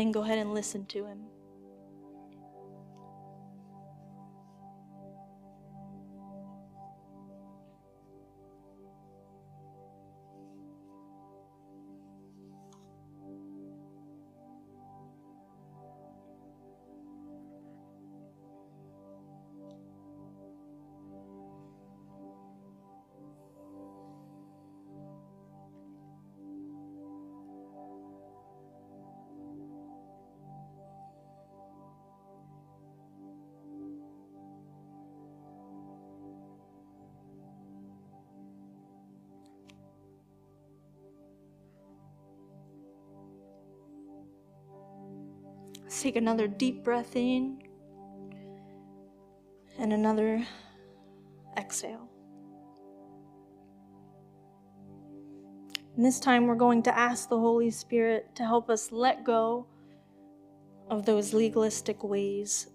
Then 0.00 0.10
go 0.12 0.22
ahead 0.22 0.38
and 0.38 0.54
listen 0.54 0.86
to 0.86 1.04
Him. 1.04 1.18
Take 46.00 46.16
another 46.16 46.48
deep 46.48 46.82
breath 46.82 47.14
in 47.14 47.58
and 49.78 49.92
another 49.92 50.46
exhale. 51.56 52.08
And 55.96 56.04
this 56.04 56.18
time 56.18 56.46
we're 56.46 56.54
going 56.54 56.82
to 56.84 56.96
ask 56.96 57.28
the 57.28 57.38
Holy 57.38 57.70
Spirit 57.70 58.34
to 58.36 58.44
help 58.44 58.70
us 58.70 58.90
let 58.90 59.24
go 59.24 59.66
of 60.88 61.04
those 61.04 61.34
legalistic 61.34 62.02
ways 62.02 62.68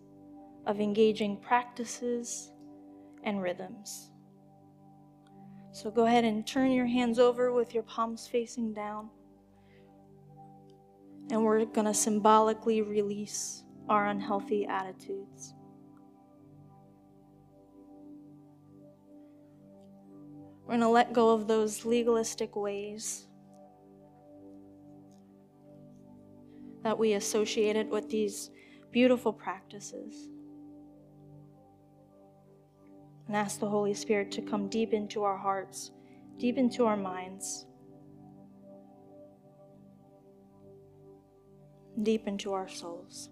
of 0.67 0.79
engaging 0.79 1.37
practices 1.37 2.51
and 3.23 3.41
rhythms. 3.41 4.11
So 5.71 5.89
go 5.89 6.05
ahead 6.05 6.23
and 6.23 6.45
turn 6.45 6.71
your 6.71 6.85
hands 6.85 7.17
over 7.17 7.51
with 7.51 7.73
your 7.73 7.83
palms 7.83 8.27
facing 8.27 8.73
down 8.73 9.09
and 11.29 11.43
we're 11.43 11.65
going 11.65 11.87
to 11.87 11.93
symbolically 11.93 12.81
release 12.81 13.63
our 13.89 14.07
unhealthy 14.07 14.65
attitudes. 14.65 15.53
We're 20.63 20.73
going 20.73 20.81
to 20.81 20.89
let 20.89 21.13
go 21.13 21.29
of 21.29 21.47
those 21.47 21.85
legalistic 21.85 22.55
ways 22.55 23.27
that 26.83 26.97
we 26.97 27.13
associated 27.13 27.89
with 27.89 28.09
these 28.09 28.51
beautiful 28.91 29.33
practices. 29.33 30.29
And 33.27 33.35
ask 33.35 33.59
the 33.59 33.69
Holy 33.69 33.93
Spirit 33.93 34.31
to 34.33 34.41
come 34.41 34.69
deep 34.69 34.93
into 34.93 35.23
our 35.23 35.37
hearts, 35.37 35.91
deep 36.37 36.57
into 36.57 36.85
our 36.85 36.97
minds. 36.97 37.65
Deep 42.03 42.27
into 42.27 42.53
our 42.53 42.67
souls. 42.67 43.29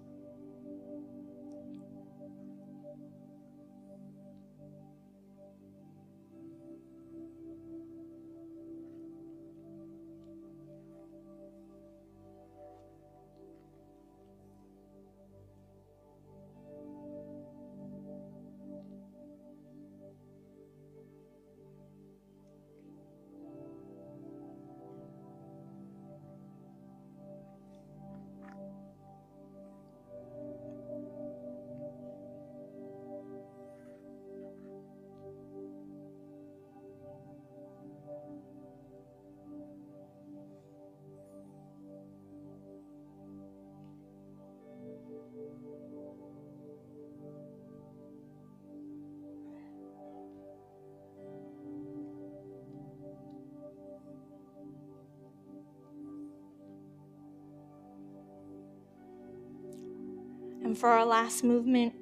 For 60.75 60.89
our 60.89 61.05
last 61.05 61.43
movement, 61.43 61.93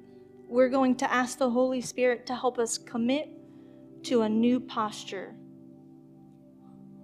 we're 0.48 0.68
going 0.68 0.96
to 0.96 1.12
ask 1.12 1.38
the 1.38 1.50
Holy 1.50 1.80
Spirit 1.80 2.26
to 2.26 2.34
help 2.34 2.58
us 2.58 2.78
commit 2.78 3.28
to 4.04 4.22
a 4.22 4.28
new 4.28 4.60
posture 4.60 5.34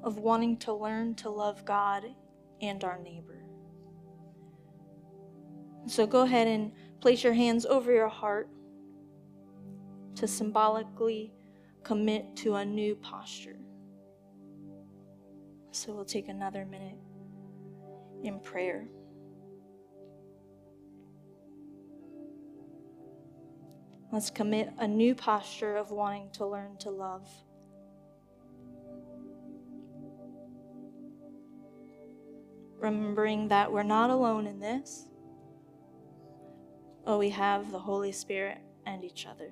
of 0.03 0.19
wanting 0.19 0.57
to 0.59 0.73
learn 0.73 1.15
to 1.17 1.31
love 1.31 1.65
God 1.65 2.05
and 2.63 2.83
our 2.85 2.99
neighbor. 2.99 3.43
So 5.87 6.07
go 6.07 6.23
ahead 6.23 6.49
and 6.49 6.73
place 7.01 7.23
your 7.23 7.33
hands 7.35 7.67
over 7.67 7.93
your 7.93 8.09
heart 8.09 8.49
to 10.17 10.27
symbolically 10.27 11.33
commit 11.85 12.35
to 12.37 12.57
a 12.57 12.65
new 12.65 12.97
posture. 12.97 13.59
So 15.71 15.93
we'll 15.93 16.05
take 16.05 16.29
another 16.29 16.67
minute 16.67 16.99
in 18.25 18.41
prayer. 18.41 18.89
Let's 24.11 24.31
commit 24.31 24.71
a 24.79 24.89
new 24.89 25.15
posture 25.15 25.77
of 25.77 25.91
wanting 25.91 26.31
to 26.33 26.47
learn 26.47 26.77
to 26.79 26.91
love. 26.91 27.29
Remembering 32.79 33.49
that 33.49 33.71
we're 33.71 33.83
not 33.83 34.11
alone 34.11 34.47
in 34.47 34.61
this, 34.61 35.09
Oh, 37.09 37.17
we 37.17 37.31
have 37.31 37.73
the 37.73 37.79
Holy 37.79 38.13
Spirit 38.13 38.59
and 38.85 39.03
each 39.03 39.25
other. 39.27 39.51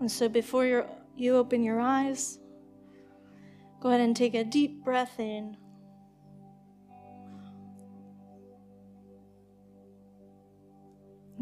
And 0.00 0.10
so 0.10 0.28
before 0.28 0.86
you 1.16 1.36
open 1.36 1.62
your 1.62 1.80
eyes, 1.80 2.38
go 3.80 3.88
ahead 3.88 4.00
and 4.00 4.16
take 4.16 4.34
a 4.34 4.44
deep 4.44 4.84
breath 4.84 5.18
in. 5.18 5.56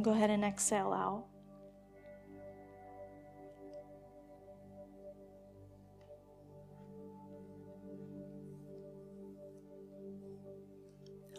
Go 0.01 0.13
ahead 0.13 0.31
and 0.31 0.45
exhale 0.45 0.93
out. 0.93 1.27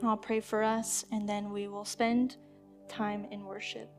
I'll 0.03 0.15
pray 0.15 0.39
for 0.39 0.63
us, 0.63 1.05
and 1.11 1.27
then 1.27 1.51
we 1.51 1.67
will 1.67 1.83
spend 1.83 2.37
time 2.87 3.25
in 3.31 3.43
worship. 3.43 3.96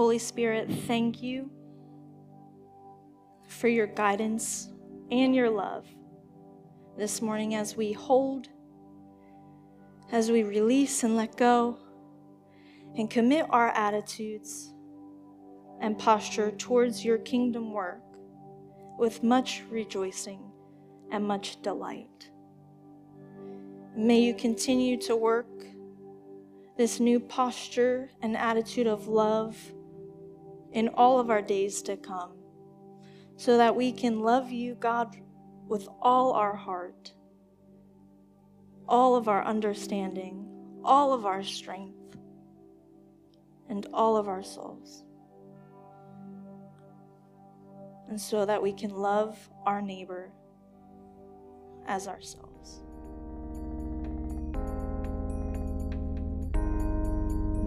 Holy 0.00 0.18
Spirit, 0.18 0.66
thank 0.86 1.22
you 1.22 1.50
for 3.46 3.68
your 3.68 3.86
guidance 3.86 4.70
and 5.10 5.34
your 5.34 5.50
love 5.50 5.86
this 6.96 7.20
morning 7.20 7.54
as 7.54 7.76
we 7.76 7.92
hold, 7.92 8.48
as 10.10 10.30
we 10.30 10.42
release 10.42 11.04
and 11.04 11.16
let 11.16 11.36
go, 11.36 11.76
and 12.96 13.10
commit 13.10 13.44
our 13.50 13.68
attitudes 13.72 14.72
and 15.82 15.98
posture 15.98 16.50
towards 16.52 17.04
your 17.04 17.18
kingdom 17.18 17.70
work 17.70 18.00
with 18.98 19.22
much 19.22 19.64
rejoicing 19.68 20.50
and 21.12 21.22
much 21.28 21.60
delight. 21.60 22.30
May 23.94 24.20
you 24.20 24.32
continue 24.32 24.96
to 25.02 25.14
work 25.14 25.66
this 26.78 27.00
new 27.00 27.20
posture 27.20 28.08
and 28.22 28.34
attitude 28.34 28.86
of 28.86 29.06
love 29.06 29.58
in 30.72 30.88
all 30.88 31.18
of 31.18 31.30
our 31.30 31.42
days 31.42 31.82
to 31.82 31.96
come, 31.96 32.32
so 33.36 33.56
that 33.56 33.74
we 33.74 33.92
can 33.92 34.20
love 34.20 34.50
you, 34.50 34.74
God, 34.74 35.16
with 35.66 35.88
all 36.00 36.32
our 36.32 36.54
heart, 36.54 37.12
all 38.88 39.16
of 39.16 39.28
our 39.28 39.44
understanding, 39.44 40.46
all 40.84 41.12
of 41.12 41.26
our 41.26 41.42
strength, 41.42 42.16
and 43.68 43.86
all 43.92 44.16
of 44.16 44.28
our 44.28 44.42
souls. 44.42 45.04
And 48.08 48.20
so 48.20 48.44
that 48.44 48.60
we 48.60 48.72
can 48.72 48.90
love 48.90 49.38
our 49.64 49.80
neighbor 49.80 50.32
as 51.86 52.08
ourselves. 52.08 52.49